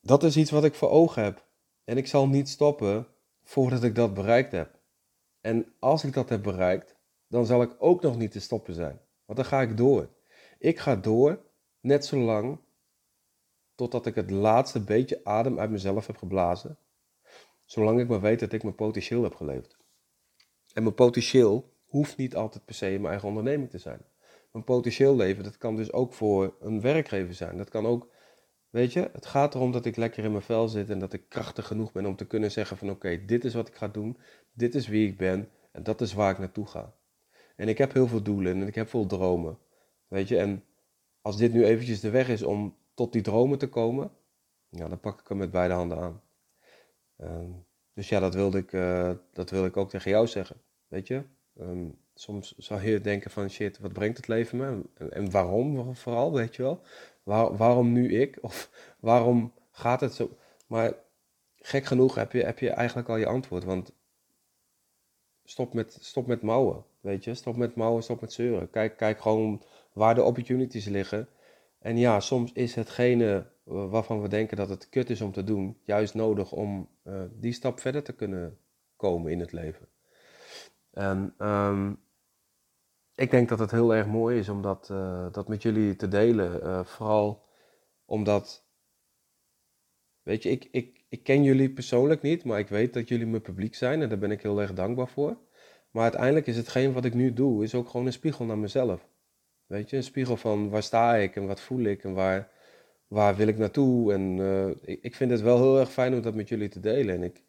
dat 0.00 0.22
is 0.22 0.36
iets 0.36 0.50
wat 0.50 0.64
ik 0.64 0.74
voor 0.74 0.90
ogen 0.90 1.22
heb. 1.22 1.46
En 1.84 1.96
ik 1.96 2.06
zal 2.06 2.28
niet 2.28 2.48
stoppen 2.48 3.06
voordat 3.44 3.82
ik 3.82 3.94
dat 3.94 4.14
bereikt 4.14 4.52
heb. 4.52 4.78
En 5.40 5.74
als 5.78 6.04
ik 6.04 6.12
dat 6.12 6.28
heb 6.28 6.42
bereikt, 6.42 6.96
dan 7.28 7.46
zal 7.46 7.62
ik 7.62 7.76
ook 7.78 8.02
nog 8.02 8.16
niet 8.16 8.30
te 8.30 8.40
stoppen 8.40 8.74
zijn. 8.74 9.00
Want 9.24 9.38
dan 9.38 9.48
ga 9.48 9.60
ik 9.60 9.76
door. 9.76 10.08
Ik 10.58 10.78
ga 10.78 10.96
door, 10.96 11.40
net 11.80 12.06
zo 12.06 12.16
lang, 12.16 12.58
totdat 13.74 14.06
ik 14.06 14.14
het 14.14 14.30
laatste 14.30 14.80
beetje 14.84 15.20
adem 15.24 15.58
uit 15.58 15.70
mezelf 15.70 16.06
heb 16.06 16.16
geblazen. 16.16 16.78
Zolang 17.64 18.00
ik 18.00 18.08
maar 18.08 18.20
weet 18.20 18.40
dat 18.40 18.52
ik 18.52 18.62
mijn 18.62 18.74
potentieel 18.74 19.22
heb 19.22 19.34
geleefd. 19.34 19.76
En 20.72 20.82
mijn 20.82 20.94
potentieel 20.94 21.72
hoeft 21.84 22.16
niet 22.16 22.36
altijd 22.36 22.64
per 22.64 22.74
se 22.74 22.86
in 22.86 23.00
mijn 23.00 23.12
eigen 23.12 23.28
onderneming 23.28 23.70
te 23.70 23.78
zijn 23.78 24.04
een 24.54 24.64
potentieel 24.64 25.16
leven, 25.16 25.44
dat 25.44 25.58
kan 25.58 25.76
dus 25.76 25.92
ook 25.92 26.12
voor 26.12 26.54
een 26.60 26.80
werkgever 26.80 27.34
zijn. 27.34 27.56
Dat 27.56 27.68
kan 27.68 27.86
ook, 27.86 28.08
weet 28.70 28.92
je, 28.92 29.10
het 29.12 29.26
gaat 29.26 29.54
erom 29.54 29.72
dat 29.72 29.84
ik 29.84 29.96
lekker 29.96 30.24
in 30.24 30.30
mijn 30.30 30.42
vel 30.42 30.68
zit 30.68 30.90
en 30.90 30.98
dat 30.98 31.12
ik 31.12 31.28
krachtig 31.28 31.66
genoeg 31.66 31.92
ben 31.92 32.06
om 32.06 32.16
te 32.16 32.26
kunnen 32.26 32.50
zeggen 32.50 32.76
van 32.76 32.90
oké, 32.90 33.24
dit 33.24 33.44
is 33.44 33.54
wat 33.54 33.68
ik 33.68 33.74
ga 33.74 33.88
doen, 33.88 34.16
dit 34.52 34.74
is 34.74 34.88
wie 34.88 35.08
ik 35.08 35.16
ben 35.16 35.48
en 35.72 35.82
dat 35.82 36.00
is 36.00 36.12
waar 36.12 36.30
ik 36.30 36.38
naartoe 36.38 36.66
ga. 36.66 36.94
En 37.56 37.68
ik 37.68 37.78
heb 37.78 37.92
heel 37.92 38.06
veel 38.06 38.22
doelen 38.22 38.60
en 38.60 38.66
ik 38.66 38.74
heb 38.74 38.88
veel 38.88 39.06
dromen, 39.06 39.58
weet 40.08 40.28
je, 40.28 40.38
en 40.38 40.64
als 41.22 41.36
dit 41.36 41.52
nu 41.52 41.64
eventjes 41.64 42.00
de 42.00 42.10
weg 42.10 42.28
is 42.28 42.42
om 42.42 42.76
tot 42.94 43.12
die 43.12 43.22
dromen 43.22 43.58
te 43.58 43.68
komen, 43.68 44.10
ja, 44.68 44.88
dan 44.88 45.00
pak 45.00 45.20
ik 45.20 45.28
hem 45.28 45.36
met 45.36 45.50
beide 45.50 45.74
handen 45.74 45.98
aan. 45.98 46.22
Ehm, 47.16 47.50
dus 47.94 48.08
ja, 48.08 48.20
dat 48.20 48.34
wilde, 48.34 48.58
ik, 48.58 48.72
uh, 48.72 49.10
dat 49.32 49.50
wilde 49.50 49.68
ik 49.68 49.76
ook 49.76 49.90
tegen 49.90 50.10
jou 50.10 50.26
zeggen, 50.26 50.56
weet 50.88 51.06
je. 51.06 51.22
Ehm, 51.56 51.88
soms 52.14 52.56
zou 52.56 52.82
je 52.82 53.00
denken 53.00 53.30
van 53.30 53.50
shit, 53.50 53.78
wat 53.78 53.92
brengt 53.92 54.16
het 54.16 54.28
leven 54.28 54.58
me? 54.58 54.82
En, 55.10 55.30
waarom 55.30 55.96
vooral, 55.96 56.32
weet 56.32 56.56
je 56.56 56.62
wel? 56.62 56.80
Waar, 57.22 57.56
waarom 57.56 57.92
nu 57.92 58.20
ik? 58.20 58.38
Of 58.42 58.70
waarom 59.00 59.52
gaat 59.70 60.00
het 60.00 60.14
zo? 60.14 60.30
Maar 60.66 60.94
gek 61.56 61.84
genoeg 61.84 62.14
heb 62.14 62.32
je, 62.32 62.44
heb 62.44 62.58
je 62.58 62.70
eigenlijk 62.70 63.08
al 63.08 63.16
je 63.16 63.26
antwoord. 63.26 63.64
Want 63.64 63.92
stop 65.44 65.74
met, 65.74 65.98
stop 66.00 66.26
met 66.26 66.42
mouwen, 66.42 66.84
weet 67.00 67.24
je? 67.24 67.34
Stop 67.34 67.56
met 67.56 67.74
mouwen, 67.74 68.02
stop 68.02 68.20
met 68.20 68.32
zeuren. 68.32 68.70
Kijk, 68.70 68.96
kijk 68.96 69.20
gewoon 69.20 69.62
waar 69.92 70.14
de 70.14 70.22
opportunities 70.22 70.86
liggen. 70.86 71.28
En 71.84 71.96
ja, 71.96 72.20
soms 72.20 72.52
is 72.52 72.74
hetgene 72.74 73.46
waarvan 73.64 74.22
we 74.22 74.28
denken 74.28 74.56
dat 74.56 74.68
het 74.68 74.88
kut 74.88 75.10
is 75.10 75.20
om 75.20 75.32
te 75.32 75.44
doen, 75.44 75.78
juist 75.82 76.14
nodig 76.14 76.52
om 76.52 76.88
uh, 77.04 77.22
die 77.32 77.52
stap 77.52 77.80
verder 77.80 78.02
te 78.02 78.12
kunnen 78.12 78.58
komen 78.96 79.32
in 79.32 79.40
het 79.40 79.52
leven. 79.52 79.88
En 80.90 81.34
um, 81.38 82.00
ik 83.14 83.30
denk 83.30 83.48
dat 83.48 83.58
het 83.58 83.70
heel 83.70 83.94
erg 83.94 84.06
mooi 84.06 84.38
is 84.38 84.48
om 84.48 84.62
dat, 84.62 84.88
uh, 84.92 85.26
dat 85.32 85.48
met 85.48 85.62
jullie 85.62 85.96
te 85.96 86.08
delen. 86.08 86.60
Uh, 86.62 86.84
vooral 86.84 87.44
omdat 88.04 88.66
Weet 90.22 90.42
je, 90.42 90.50
ik, 90.50 90.68
ik, 90.70 91.04
ik 91.08 91.22
ken 91.22 91.42
jullie 91.42 91.70
persoonlijk 91.70 92.22
niet, 92.22 92.44
maar 92.44 92.58
ik 92.58 92.68
weet 92.68 92.94
dat 92.94 93.08
jullie 93.08 93.26
mijn 93.26 93.42
publiek 93.42 93.74
zijn 93.74 94.02
en 94.02 94.08
daar 94.08 94.18
ben 94.18 94.30
ik 94.30 94.42
heel 94.42 94.60
erg 94.60 94.72
dankbaar 94.72 95.08
voor. 95.08 95.36
Maar 95.90 96.02
uiteindelijk 96.02 96.46
is 96.46 96.56
hetgeen 96.56 96.92
wat 96.92 97.04
ik 97.04 97.14
nu 97.14 97.32
doe, 97.32 97.62
is 97.62 97.74
ook 97.74 97.88
gewoon 97.88 98.06
een 98.06 98.12
spiegel 98.12 98.44
naar 98.44 98.58
mezelf. 98.58 99.08
Weet 99.74 99.90
je, 99.90 99.96
een 99.96 100.02
spiegel 100.02 100.36
van 100.36 100.70
waar 100.70 100.82
sta 100.82 101.16
ik 101.16 101.36
en 101.36 101.46
wat 101.46 101.60
voel 101.60 101.84
ik 101.84 102.04
en 102.04 102.14
waar, 102.14 102.50
waar 103.06 103.36
wil 103.36 103.48
ik 103.48 103.58
naartoe. 103.58 104.12
En 104.12 104.40
eh, 104.40 104.98
ik, 105.00 105.14
vind 105.14 105.30
het 105.30 105.40
wel 105.40 105.56
heel 105.56 105.78
erg 105.78 105.92
fijn 105.92 106.14
om 106.14 106.22
dat 106.22 106.34
met 106.34 106.48
jullie 106.48 106.68
te 106.68 106.80
delen. 106.80 107.14
En 107.14 107.22
ik 107.22 107.42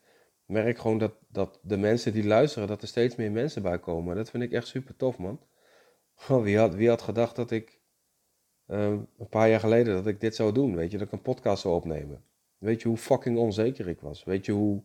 merk 0.45 0.77
gewoon 0.77 0.97
dat, 0.97 1.13
dat 1.27 1.59
de 1.63 1.77
mensen 1.77 2.13
die 2.13 2.25
luisteren, 2.25 2.67
dat 2.67 2.81
er 2.81 2.87
steeds 2.87 3.15
meer 3.15 3.31
mensen 3.31 3.61
bij 3.61 3.79
komen. 3.79 4.15
Dat 4.15 4.29
vind 4.29 4.43
ik 4.43 4.51
echt 4.51 4.67
super 4.67 4.95
tof, 4.95 5.17
man. 5.17 5.39
wie, 6.43 6.57
had, 6.57 6.75
wie 6.75 6.89
had 6.89 7.01
gedacht 7.01 7.35
dat 7.35 7.51
ik 7.51 7.79
uh, 8.67 8.99
een 9.17 9.29
paar 9.29 9.49
jaar 9.49 9.59
geleden 9.59 9.93
dat 9.93 10.07
ik 10.07 10.19
dit 10.19 10.35
zou 10.35 10.51
doen, 10.51 10.75
weet 10.75 10.91
je, 10.91 10.97
dat 10.97 11.07
ik 11.07 11.13
een 11.13 11.21
podcast 11.21 11.61
zou 11.61 11.75
opnemen. 11.75 12.23
Weet 12.57 12.81
je 12.81 12.87
hoe 12.87 12.97
fucking 12.97 13.37
onzeker 13.37 13.87
ik 13.87 13.99
was? 13.99 14.23
Weet 14.23 14.45
je 14.45 14.51
hoe, 14.51 14.83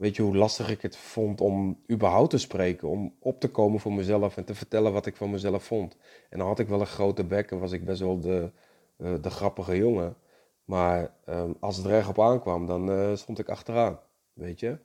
weet 0.00 0.16
je 0.16 0.22
hoe 0.22 0.36
lastig 0.36 0.70
ik 0.70 0.82
het 0.82 0.96
vond 0.96 1.40
om 1.40 1.82
überhaupt 1.90 2.30
te 2.30 2.38
spreken, 2.38 2.88
om 2.88 3.14
op 3.18 3.40
te 3.40 3.48
komen 3.48 3.80
voor 3.80 3.92
mezelf 3.92 4.36
en 4.36 4.44
te 4.44 4.54
vertellen 4.54 4.92
wat 4.92 5.06
ik 5.06 5.16
van 5.16 5.30
mezelf 5.30 5.64
vond. 5.64 5.96
En 6.30 6.38
dan 6.38 6.46
had 6.46 6.58
ik 6.58 6.68
wel 6.68 6.80
een 6.80 6.86
grote 6.86 7.24
bek 7.24 7.50
en 7.50 7.58
was 7.58 7.72
ik 7.72 7.84
best 7.84 8.00
wel 8.00 8.20
de, 8.20 8.50
uh, 8.98 9.14
de 9.20 9.30
grappige 9.30 9.76
jongen. 9.76 10.16
Maar 10.64 11.14
um, 11.28 11.56
als 11.60 11.76
het 11.76 11.86
er 11.86 11.92
echt 11.92 12.08
op 12.08 12.20
aankwam, 12.20 12.66
dan 12.66 12.90
uh, 12.90 13.16
stond 13.16 13.38
ik 13.38 13.48
achteraan, 13.48 14.00
weet 14.32 14.60
je. 14.60 14.78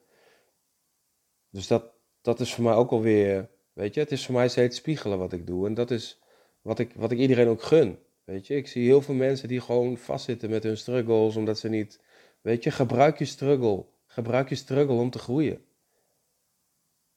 Dus 1.50 1.66
dat, 1.66 1.84
dat 2.20 2.40
is 2.40 2.54
voor 2.54 2.64
mij 2.64 2.74
ook 2.74 2.90
alweer, 2.90 3.48
weet 3.72 3.94
je, 3.94 4.00
het 4.00 4.12
is 4.12 4.24
voor 4.24 4.34
mij 4.34 4.48
steeds 4.48 4.76
spiegelen 4.76 5.18
wat 5.18 5.32
ik 5.32 5.46
doe. 5.46 5.66
En 5.66 5.74
dat 5.74 5.90
is 5.90 6.22
wat 6.62 6.78
ik, 6.78 6.92
wat 6.94 7.10
ik 7.10 7.18
iedereen 7.18 7.48
ook 7.48 7.62
gun. 7.62 7.98
Weet 8.24 8.46
je, 8.46 8.56
ik 8.56 8.68
zie 8.68 8.84
heel 8.84 9.02
veel 9.02 9.14
mensen 9.14 9.48
die 9.48 9.60
gewoon 9.60 9.96
vastzitten 9.96 10.50
met 10.50 10.62
hun 10.62 10.76
struggles, 10.76 11.36
omdat 11.36 11.58
ze 11.58 11.68
niet. 11.68 12.00
Weet 12.40 12.62
je, 12.64 12.70
gebruik 12.70 13.18
je 13.18 13.24
struggle. 13.24 13.84
Gebruik 14.16 14.48
je 14.48 14.54
struggle 14.54 14.94
om 14.94 15.10
te 15.10 15.18
groeien. 15.18 15.64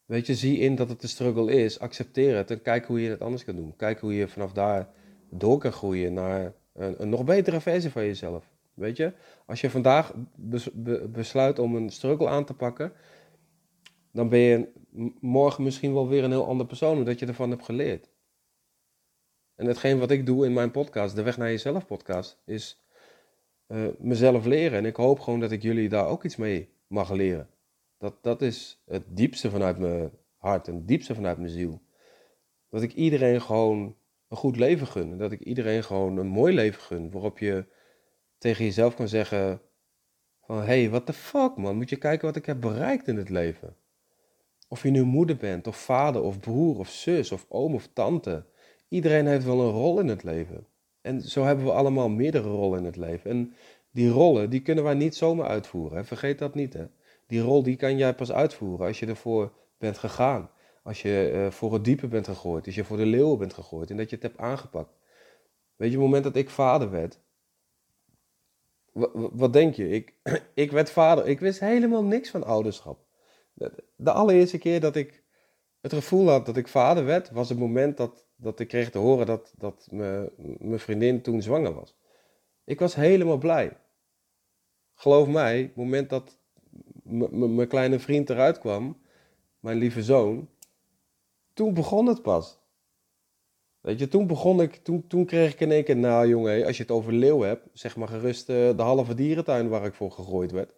Weet 0.06 0.26
je, 0.28 0.36
zie 0.36 0.58
in 0.58 0.76
dat 0.76 0.90
het 0.90 1.04
een 1.04 1.10
struggle 1.10 1.52
is, 1.52 1.80
accepteer 1.80 2.36
het 2.36 2.52
en 2.52 2.62
kijk 2.62 2.86
hoe 2.86 3.02
je 3.02 3.10
het 3.10 3.22
anders 3.22 3.44
kan 3.44 3.56
doen. 3.56 3.76
Kijk 3.76 4.00
hoe 4.00 4.14
je 4.14 4.28
vanaf 4.28 4.52
daar 4.52 4.90
door 5.30 5.58
kan 5.58 5.72
groeien 5.72 6.14
naar 6.14 6.54
een, 6.74 7.02
een 7.02 7.10
nog 7.10 7.24
betere 7.24 7.62
versie 7.62 7.90
van 7.90 8.06
jezelf. 8.06 8.50
Weet 8.74 8.98
je, 8.98 9.14
als 9.46 9.62
je 9.62 9.70
vandaag 9.70 10.14
besluit 11.10 11.60
om 11.60 11.76
een 11.76 11.90
struggle 11.90 12.28
aan 12.28 12.46
te 12.46 12.54
pakken, 12.54 12.94
dan 14.12 14.30
ben 14.30 14.40
je 14.40 14.68
morgen 15.20 15.64
misschien 15.64 15.94
wel 15.94 16.08
weer 16.08 16.24
een 16.24 16.32
heel 16.32 16.48
ander 16.48 16.66
persoon, 16.66 16.98
omdat 16.98 17.20
je 17.20 17.26
ervan 17.26 17.50
hebt 17.50 17.66
geleerd. 17.66 18.10
En 19.56 19.66
hetgeen 19.66 20.00
wat 20.00 20.12
ik 20.12 20.26
doe 20.26 20.46
in 20.46 20.54
mijn 20.54 20.72
podcast, 20.72 21.16
de 21.16 21.24
Weg 21.24 21.38
naar 21.38 21.50
Jezelf 21.50 21.86
podcast, 21.86 22.42
is 22.46 22.84
uh, 23.68 23.88
mezelf 23.98 24.46
leren. 24.46 24.78
En 24.78 24.86
ik 24.86 24.96
hoop 24.96 25.20
gewoon 25.20 25.40
dat 25.40 25.52
ik 25.52 25.62
jullie 25.62 25.90
daar 25.90 26.08
ook 26.08 26.24
iets 26.24 26.36
mee 26.36 26.78
mag 26.90 27.12
leren. 27.12 27.50
Dat, 27.98 28.16
dat 28.22 28.42
is 28.42 28.82
het 28.86 29.04
diepste 29.08 29.50
vanuit 29.50 29.80
mijn 29.80 30.12
hart 30.38 30.68
en 30.68 30.76
het 30.76 30.88
diepste 30.88 31.16
vanuit 31.16 31.38
mijn 31.38 31.50
ziel. 31.50 31.82
Dat 32.70 32.82
ik 32.82 32.94
iedereen 32.94 33.42
gewoon 33.42 33.96
een 34.28 34.38
goed 34.38 34.56
leven 34.56 34.88
gun. 34.88 35.18
Dat 35.18 35.32
ik 35.32 35.40
iedereen 35.40 35.84
gewoon 35.84 36.18
een 36.18 36.28
mooi 36.28 36.54
leven 36.54 36.82
gun. 36.82 37.12
Waarop 37.12 37.40
je 37.40 37.66
tegen 38.38 38.66
jezelf 38.66 38.96
kan 38.96 39.08
zeggen 39.08 39.62
van... 40.46 40.58
Hé, 40.58 40.64
hey, 40.64 40.90
what 40.90 41.06
the 41.06 41.14
fuck 41.14 41.56
man, 41.56 41.76
moet 41.76 41.90
je 41.90 41.96
kijken 41.96 42.28
wat 42.28 42.36
ik 42.36 42.46
heb 42.46 42.62
bereikt 42.62 43.08
in 43.08 43.18
het 43.18 43.30
leven. 43.30 43.76
Of 44.68 44.84
je 44.84 44.90
nu 44.90 45.04
moeder 45.04 45.38
bent, 45.38 45.68
of 45.68 45.78
vader, 45.78 46.22
of 46.22 46.40
broer, 46.40 46.78
of 46.78 46.90
zus, 46.90 47.32
of 47.32 47.46
oom, 47.50 47.74
of 47.74 47.90
tante 47.94 48.46
iedereen 48.90 49.28
heeft 49.28 49.46
wel 49.46 49.62
een 49.62 49.72
rol 49.72 50.00
in 50.00 50.08
het 50.08 50.24
leven. 50.24 50.68
En 51.02 51.22
zo 51.22 51.44
hebben 51.44 51.66
we 51.66 51.72
allemaal 51.72 52.10
meerdere 52.10 52.50
rollen 52.50 52.80
in 52.80 52.86
het 52.86 52.96
leven. 52.96 53.32
En 53.32 53.54
die 53.92 54.10
rollen, 54.10 54.50
die 54.50 54.62
kunnen 54.62 54.84
wij 54.84 54.94
niet 54.94 55.16
zomaar 55.16 55.48
uitvoeren. 55.48 56.06
Vergeet 56.06 56.40
dat 56.40 56.56
niet. 56.56 56.74
Hè? 56.74 56.86
Die 57.28 57.42
rol, 57.42 57.64
die 57.64 57.76
kan 57.76 57.98
jij 57.98 58.16
pas 58.16 58.32
uitvoeren 58.32 58.88
als 58.88 59.00
je 59.00 59.06
ervoor 59.06 59.54
bent 59.78 59.98
gegaan. 59.98 60.50
Als 60.84 61.02
je 61.02 61.32
uh, 61.34 61.52
voor 61.52 61.74
het 61.74 61.84
diepe 61.84 62.08
bent 62.08 62.28
gegooid. 62.28 62.66
Als 62.66 62.76
je 62.76 62.84
voor 62.84 62.98
de 62.98 63.06
leeuwen 63.06 63.38
bent 63.38 63.54
gegooid. 63.54 63.90
En 63.90 63.98
dat 63.98 64.10
je 64.10 64.16
het 64.16 64.24
hebt 64.26 64.38
aangepakt. 64.38 64.98
Weet 65.76 65.92
je, 65.92 65.96
het 65.96 66.06
moment 66.06 66.24
dat 66.24 66.36
ik 66.36 66.50
vader 66.50 66.92
werd. 66.92 67.20
Wat 69.32 69.54
denk 69.54 69.76
je? 69.76 69.90
Ik, 69.90 70.14
ik 70.54 70.72
werd 70.72 70.92
vader. 70.92 71.28
Ik 71.28 71.40
wist 71.40 71.60
helemaal 71.60 72.04
niks 72.04 72.30
van 72.30 72.44
ouderschap. 72.44 73.06
De 73.96 74.12
allereerste 74.12 74.58
keer 74.58 74.80
dat 74.80 74.96
ik 74.96 75.24
het 75.82 75.94
gevoel 75.94 76.30
had 76.30 76.46
dat 76.46 76.58
ik 76.58 76.68
vader 76.68 77.06
werd, 77.06 77.32
was 77.32 77.50
het 77.50 77.58
moment 77.58 77.98
dat 77.98 78.28
dat 78.42 78.60
ik 78.60 78.68
kreeg 78.68 78.90
te 78.90 78.98
horen 78.98 79.26
dat, 79.26 79.54
dat 79.58 79.88
mijn 79.92 80.80
vriendin 80.80 81.22
toen 81.22 81.42
zwanger 81.42 81.74
was. 81.74 81.98
Ik 82.70 82.80
was 82.80 82.96
helemaal 82.96 83.38
blij. 83.38 83.78
Geloof 84.96 85.28
mij, 85.28 85.62
het 85.62 85.76
moment 85.76 86.10
dat 86.10 86.38
mijn 87.04 87.68
kleine 87.68 88.00
vriend 88.00 88.30
eruit 88.30 88.60
kwam, 88.60 89.02
mijn 89.60 89.78
lieve 89.78 90.04
zoon, 90.04 90.50
toen 91.54 91.74
begon 91.74 92.06
het 92.06 92.22
pas. 92.22 92.60
Weet 93.82 94.00
je, 94.00 94.08
toen 94.08 94.28
begon 94.28 94.62
ik, 94.62 94.76
toen, 94.76 95.08
toen 95.08 95.26
kreeg 95.26 95.54
ik 95.54 95.60
in 95.60 95.72
één 95.72 95.84
keer, 95.84 95.98
nou 95.98 96.28
jongen, 96.28 96.66
als 96.66 96.78
je 96.78 96.82
het 96.82 96.92
over 96.92 97.14
leeuw 97.14 97.42
hebt, 97.42 97.68
zeg 97.74 97.96
maar 97.96 98.08
gerust 98.08 98.50
uh, 98.50 98.56
de 98.56 98.82
halve 98.82 99.14
dierentuin 99.14 99.70
waar 99.70 99.86
ik 99.86 99.94
voor 99.94 100.12
gegooid 100.12 100.52
werd. 100.52 100.74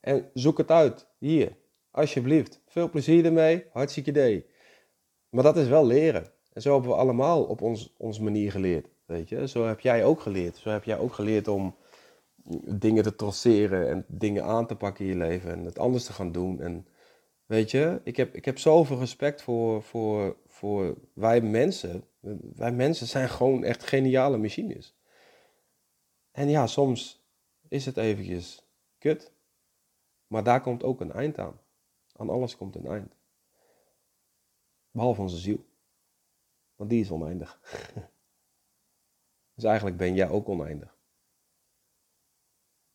En 0.00 0.30
zoek 0.34 0.58
het 0.58 0.70
uit, 0.70 1.06
hier, 1.18 1.56
alsjeblieft. 1.90 2.60
Veel 2.66 2.90
plezier 2.90 3.24
ermee, 3.24 3.64
hartstikke 3.72 4.10
idee. 4.10 4.46
Maar 5.28 5.42
dat 5.42 5.56
is 5.56 5.68
wel 5.68 5.86
leren. 5.86 6.32
En 6.52 6.62
zo 6.62 6.72
hebben 6.72 6.90
we 6.90 6.96
allemaal 6.96 7.44
op 7.44 7.62
ons, 7.62 7.94
onze 7.96 8.22
manier 8.22 8.50
geleerd. 8.50 8.88
Weet 9.08 9.28
je? 9.28 9.48
Zo 9.48 9.66
heb 9.66 9.80
jij 9.80 10.04
ook 10.04 10.20
geleerd. 10.20 10.56
Zo 10.56 10.70
heb 10.70 10.84
jij 10.84 10.98
ook 10.98 11.12
geleerd 11.12 11.48
om 11.48 11.76
dingen 12.64 13.02
te 13.02 13.14
traceren 13.14 13.88
en 13.88 14.04
dingen 14.08 14.44
aan 14.44 14.66
te 14.66 14.76
pakken 14.76 15.04
in 15.04 15.10
je 15.10 15.16
leven 15.16 15.50
en 15.50 15.64
het 15.64 15.78
anders 15.78 16.04
te 16.04 16.12
gaan 16.12 16.32
doen. 16.32 16.60
En 16.60 16.86
weet 17.46 17.70
je, 17.70 18.00
ik 18.04 18.16
heb, 18.16 18.34
ik 18.34 18.44
heb 18.44 18.58
zoveel 18.58 18.98
respect 18.98 19.42
voor, 19.42 19.82
voor, 19.82 20.36
voor 20.46 20.96
wij 21.12 21.40
mensen. 21.40 22.04
Wij 22.54 22.72
mensen 22.72 23.06
zijn 23.06 23.28
gewoon 23.28 23.64
echt 23.64 23.84
geniale 23.84 24.38
machines. 24.38 24.96
En 26.30 26.48
ja, 26.48 26.66
soms 26.66 27.26
is 27.68 27.86
het 27.86 27.96
eventjes 27.96 28.68
kut. 28.98 29.32
Maar 30.26 30.44
daar 30.44 30.60
komt 30.60 30.82
ook 30.82 31.00
een 31.00 31.12
eind 31.12 31.38
aan. 31.38 31.60
Aan 32.12 32.30
alles 32.30 32.56
komt 32.56 32.74
een 32.74 32.86
eind. 32.86 33.16
Behalve 34.90 35.20
onze 35.20 35.36
ziel. 35.36 35.66
Want 36.76 36.90
die 36.90 37.00
is 37.00 37.10
oneindig. 37.10 37.60
dus 39.58 39.66
eigenlijk 39.66 39.96
ben 39.96 40.14
jij 40.14 40.28
ook 40.28 40.48
oneindig. 40.48 40.96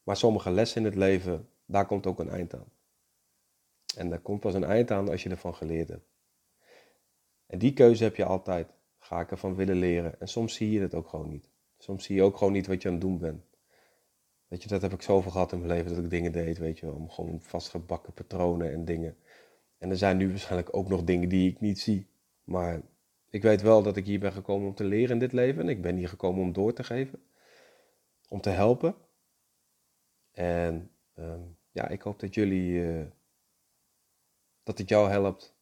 Maar 0.03 0.17
sommige 0.17 0.51
lessen 0.51 0.77
in 0.77 0.85
het 0.85 0.95
leven, 0.95 1.49
daar 1.65 1.85
komt 1.85 2.05
ook 2.07 2.19
een 2.19 2.29
eind 2.29 2.53
aan. 2.53 2.71
En 3.95 4.09
daar 4.09 4.19
komt 4.19 4.39
pas 4.39 4.53
een 4.53 4.63
eind 4.63 4.91
aan 4.91 5.09
als 5.09 5.23
je 5.23 5.29
ervan 5.29 5.55
geleerd 5.55 5.89
hebt. 5.89 6.07
En 7.45 7.59
die 7.59 7.73
keuze 7.73 8.03
heb 8.03 8.15
je 8.15 8.25
altijd. 8.25 8.67
Ga 8.97 9.19
ik 9.19 9.31
ervan 9.31 9.55
willen 9.55 9.75
leren? 9.75 10.19
En 10.19 10.27
soms 10.27 10.53
zie 10.53 10.71
je 10.71 10.81
het 10.81 10.93
ook 10.93 11.07
gewoon 11.07 11.29
niet. 11.29 11.49
Soms 11.77 12.03
zie 12.03 12.15
je 12.15 12.23
ook 12.23 12.37
gewoon 12.37 12.53
niet 12.53 12.67
wat 12.67 12.81
je 12.81 12.87
aan 12.87 12.93
het 12.93 13.03
doen 13.03 13.17
bent. 13.17 13.43
Weet 14.47 14.63
je, 14.63 14.69
dat 14.69 14.81
heb 14.81 14.93
ik 14.93 15.01
zoveel 15.01 15.31
gehad 15.31 15.51
in 15.51 15.57
mijn 15.57 15.71
leven 15.71 15.95
dat 15.95 16.03
ik 16.03 16.09
dingen 16.09 16.31
deed, 16.31 16.57
weet 16.57 16.79
je, 16.79 16.91
om 16.91 17.09
gewoon 17.09 17.41
vastgebakken 17.41 18.13
patronen 18.13 18.71
en 18.71 18.85
dingen. 18.85 19.17
En 19.77 19.89
er 19.89 19.97
zijn 19.97 20.17
nu 20.17 20.29
waarschijnlijk 20.29 20.75
ook 20.75 20.87
nog 20.87 21.03
dingen 21.03 21.29
die 21.29 21.51
ik 21.51 21.59
niet 21.59 21.79
zie. 21.79 22.07
Maar 22.43 22.81
ik 23.33 23.41
weet 23.41 23.61
wel 23.61 23.83
dat 23.83 23.97
ik 23.97 24.05
hier 24.05 24.19
ben 24.19 24.31
gekomen 24.31 24.67
om 24.67 24.75
te 24.75 24.83
leren 24.83 25.11
in 25.11 25.19
dit 25.19 25.33
leven. 25.33 25.61
En 25.61 25.69
ik 25.69 25.81
ben 25.81 25.95
hier 25.95 26.09
gekomen 26.09 26.41
om 26.41 26.53
door 26.53 26.73
te 26.73 26.83
geven. 26.83 27.23
Om 28.29 28.41
te 28.41 28.49
helpen. 28.49 28.95
En 30.31 30.91
um, 31.15 31.57
ja, 31.71 31.87
ik 31.87 32.01
hoop 32.01 32.19
dat 32.19 32.33
jullie, 32.33 32.71
uh, 32.71 33.05
dat 34.63 34.77
het 34.77 34.89
jou 34.89 35.09
helpt 35.09 35.55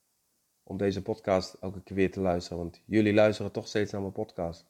om 0.63 0.77
deze 0.77 1.01
podcast 1.01 1.53
elke 1.53 1.81
keer 1.81 1.95
weer 1.95 2.11
te 2.11 2.19
luisteren. 2.19 2.57
Want 2.57 2.81
jullie 2.85 3.13
luisteren 3.13 3.51
toch 3.51 3.67
steeds 3.67 3.91
naar 3.91 4.01
mijn 4.01 4.13
podcast. 4.13 4.65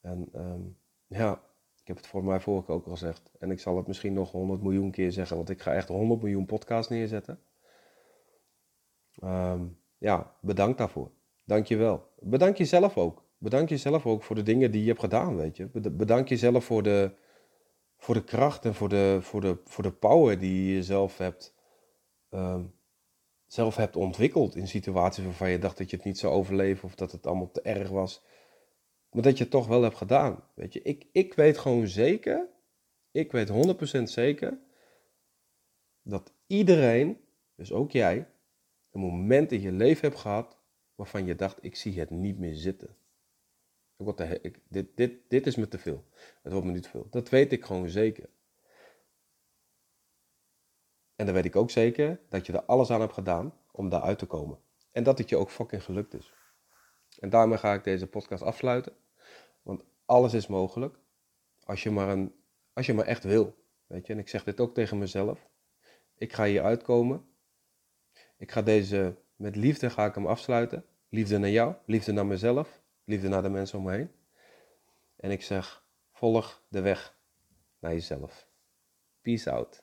En 0.00 0.28
um, 0.34 0.78
ja, 1.06 1.42
ik 1.80 1.86
heb 1.86 1.96
het 1.96 2.06
voor 2.06 2.24
mij 2.24 2.40
vorige 2.40 2.72
ook 2.72 2.84
al 2.84 2.92
gezegd. 2.92 3.30
En 3.38 3.50
ik 3.50 3.60
zal 3.60 3.76
het 3.76 3.86
misschien 3.86 4.12
nog 4.12 4.30
100 4.30 4.62
miljoen 4.62 4.90
keer 4.90 5.12
zeggen, 5.12 5.36
want 5.36 5.50
ik 5.50 5.60
ga 5.60 5.74
echt 5.74 5.88
100 5.88 6.22
miljoen 6.22 6.46
podcasts 6.46 6.90
neerzetten. 6.90 7.40
Um, 9.22 9.78
ja, 9.98 10.34
bedankt 10.40 10.78
daarvoor. 10.78 11.16
Dank 11.48 11.66
je 11.66 11.76
wel. 11.76 12.08
Bedank 12.20 12.56
jezelf 12.56 12.96
ook. 12.96 13.24
Bedank 13.38 13.68
jezelf 13.68 14.06
ook 14.06 14.22
voor 14.22 14.36
de 14.36 14.42
dingen 14.42 14.70
die 14.70 14.80
je 14.80 14.88
hebt 14.88 15.00
gedaan, 15.00 15.36
weet 15.36 15.56
je. 15.56 15.90
Bedank 15.90 16.28
jezelf 16.28 16.64
voor 16.64 16.82
de, 16.82 17.10
voor 17.96 18.14
de 18.14 18.24
kracht 18.24 18.64
en 18.64 18.74
voor 18.74 18.88
de, 18.88 19.18
voor, 19.20 19.40
de, 19.40 19.58
voor 19.64 19.82
de 19.82 19.92
power 19.92 20.38
die 20.38 20.74
je 20.74 20.82
zelf 20.82 21.18
hebt, 21.18 21.54
um, 22.30 22.74
zelf 23.46 23.76
hebt 23.76 23.96
ontwikkeld 23.96 24.56
in 24.56 24.68
situaties 24.68 25.24
waarvan 25.24 25.50
je 25.50 25.58
dacht 25.58 25.78
dat 25.78 25.90
je 25.90 25.96
het 25.96 26.04
niet 26.04 26.18
zou 26.18 26.32
overleven 26.32 26.84
of 26.84 26.94
dat 26.94 27.12
het 27.12 27.26
allemaal 27.26 27.50
te 27.50 27.62
erg 27.62 27.88
was. 27.88 28.22
Maar 29.10 29.22
dat 29.22 29.36
je 29.36 29.42
het 29.42 29.52
toch 29.52 29.66
wel 29.66 29.82
hebt 29.82 29.96
gedaan, 29.96 30.44
weet 30.54 30.72
je. 30.72 30.82
Ik, 30.82 31.06
ik 31.12 31.34
weet 31.34 31.58
gewoon 31.58 31.86
zeker, 31.86 32.48
ik 33.10 33.32
weet 33.32 33.50
100% 33.98 34.02
zeker, 34.02 34.58
dat 36.02 36.32
iedereen, 36.46 37.20
dus 37.54 37.72
ook 37.72 37.90
jij, 37.90 38.28
een 38.92 39.00
moment 39.00 39.52
in 39.52 39.60
je 39.60 39.72
leven 39.72 40.08
hebt 40.08 40.20
gehad 40.20 40.57
waarvan 40.98 41.26
je 41.26 41.34
dacht, 41.34 41.64
ik 41.64 41.76
zie 41.76 41.98
het 41.98 42.10
niet 42.10 42.38
meer 42.38 42.54
zitten. 42.54 42.96
Wat 43.96 44.20
ik, 44.20 44.60
dit, 44.68 44.96
dit, 44.96 45.12
dit 45.28 45.46
is 45.46 45.56
me 45.56 45.68
te 45.68 45.78
veel. 45.78 46.04
Het 46.42 46.52
wordt 46.52 46.66
me 46.66 46.72
niet 46.72 46.82
te 46.82 46.88
veel. 46.88 47.06
Dat 47.10 47.28
weet 47.28 47.52
ik 47.52 47.64
gewoon 47.64 47.88
zeker. 47.88 48.28
En 51.16 51.26
dan 51.26 51.34
weet 51.34 51.44
ik 51.44 51.56
ook 51.56 51.70
zeker 51.70 52.20
dat 52.28 52.46
je 52.46 52.52
er 52.52 52.64
alles 52.64 52.90
aan 52.90 53.00
hebt 53.00 53.12
gedaan 53.12 53.54
om 53.72 53.88
daar 53.88 54.00
uit 54.00 54.18
te 54.18 54.26
komen. 54.26 54.58
En 54.90 55.02
dat 55.02 55.18
het 55.18 55.28
je 55.28 55.36
ook 55.36 55.50
fucking 55.50 55.84
gelukt 55.84 56.14
is. 56.14 56.34
En 57.18 57.30
daarmee 57.30 57.58
ga 57.58 57.74
ik 57.74 57.84
deze 57.84 58.06
podcast 58.06 58.42
afsluiten. 58.42 58.96
Want 59.62 59.84
alles 60.04 60.34
is 60.34 60.46
mogelijk. 60.46 60.98
Als 61.64 61.82
je 61.82 61.90
maar, 61.90 62.08
een, 62.08 62.34
als 62.72 62.86
je 62.86 62.94
maar 62.94 63.06
echt 63.06 63.24
wil. 63.24 63.56
Weet 63.86 64.06
je, 64.06 64.12
en 64.12 64.18
ik 64.18 64.28
zeg 64.28 64.44
dit 64.44 64.60
ook 64.60 64.74
tegen 64.74 64.98
mezelf. 64.98 65.48
Ik 66.14 66.32
ga 66.32 66.44
hier 66.44 66.62
uitkomen. 66.62 67.28
Ik 68.36 68.50
ga 68.50 68.62
deze, 68.62 69.16
met 69.38 69.56
liefde 69.56 69.90
ga 69.90 70.04
ik 70.04 70.14
hem 70.14 70.26
afsluiten. 70.26 70.84
Liefde 71.08 71.38
naar 71.38 71.50
jou, 71.50 71.74
liefde 71.84 72.12
naar 72.12 72.26
mezelf, 72.26 72.82
liefde 73.04 73.28
naar 73.28 73.42
de 73.42 73.48
mensen 73.48 73.78
om 73.78 73.84
me 73.84 73.92
heen. 73.92 74.10
En 75.16 75.30
ik 75.30 75.42
zeg, 75.42 75.84
volg 76.12 76.62
de 76.68 76.80
weg 76.80 77.16
naar 77.78 77.92
jezelf. 77.92 78.48
Peace 79.22 79.50
out. 79.50 79.82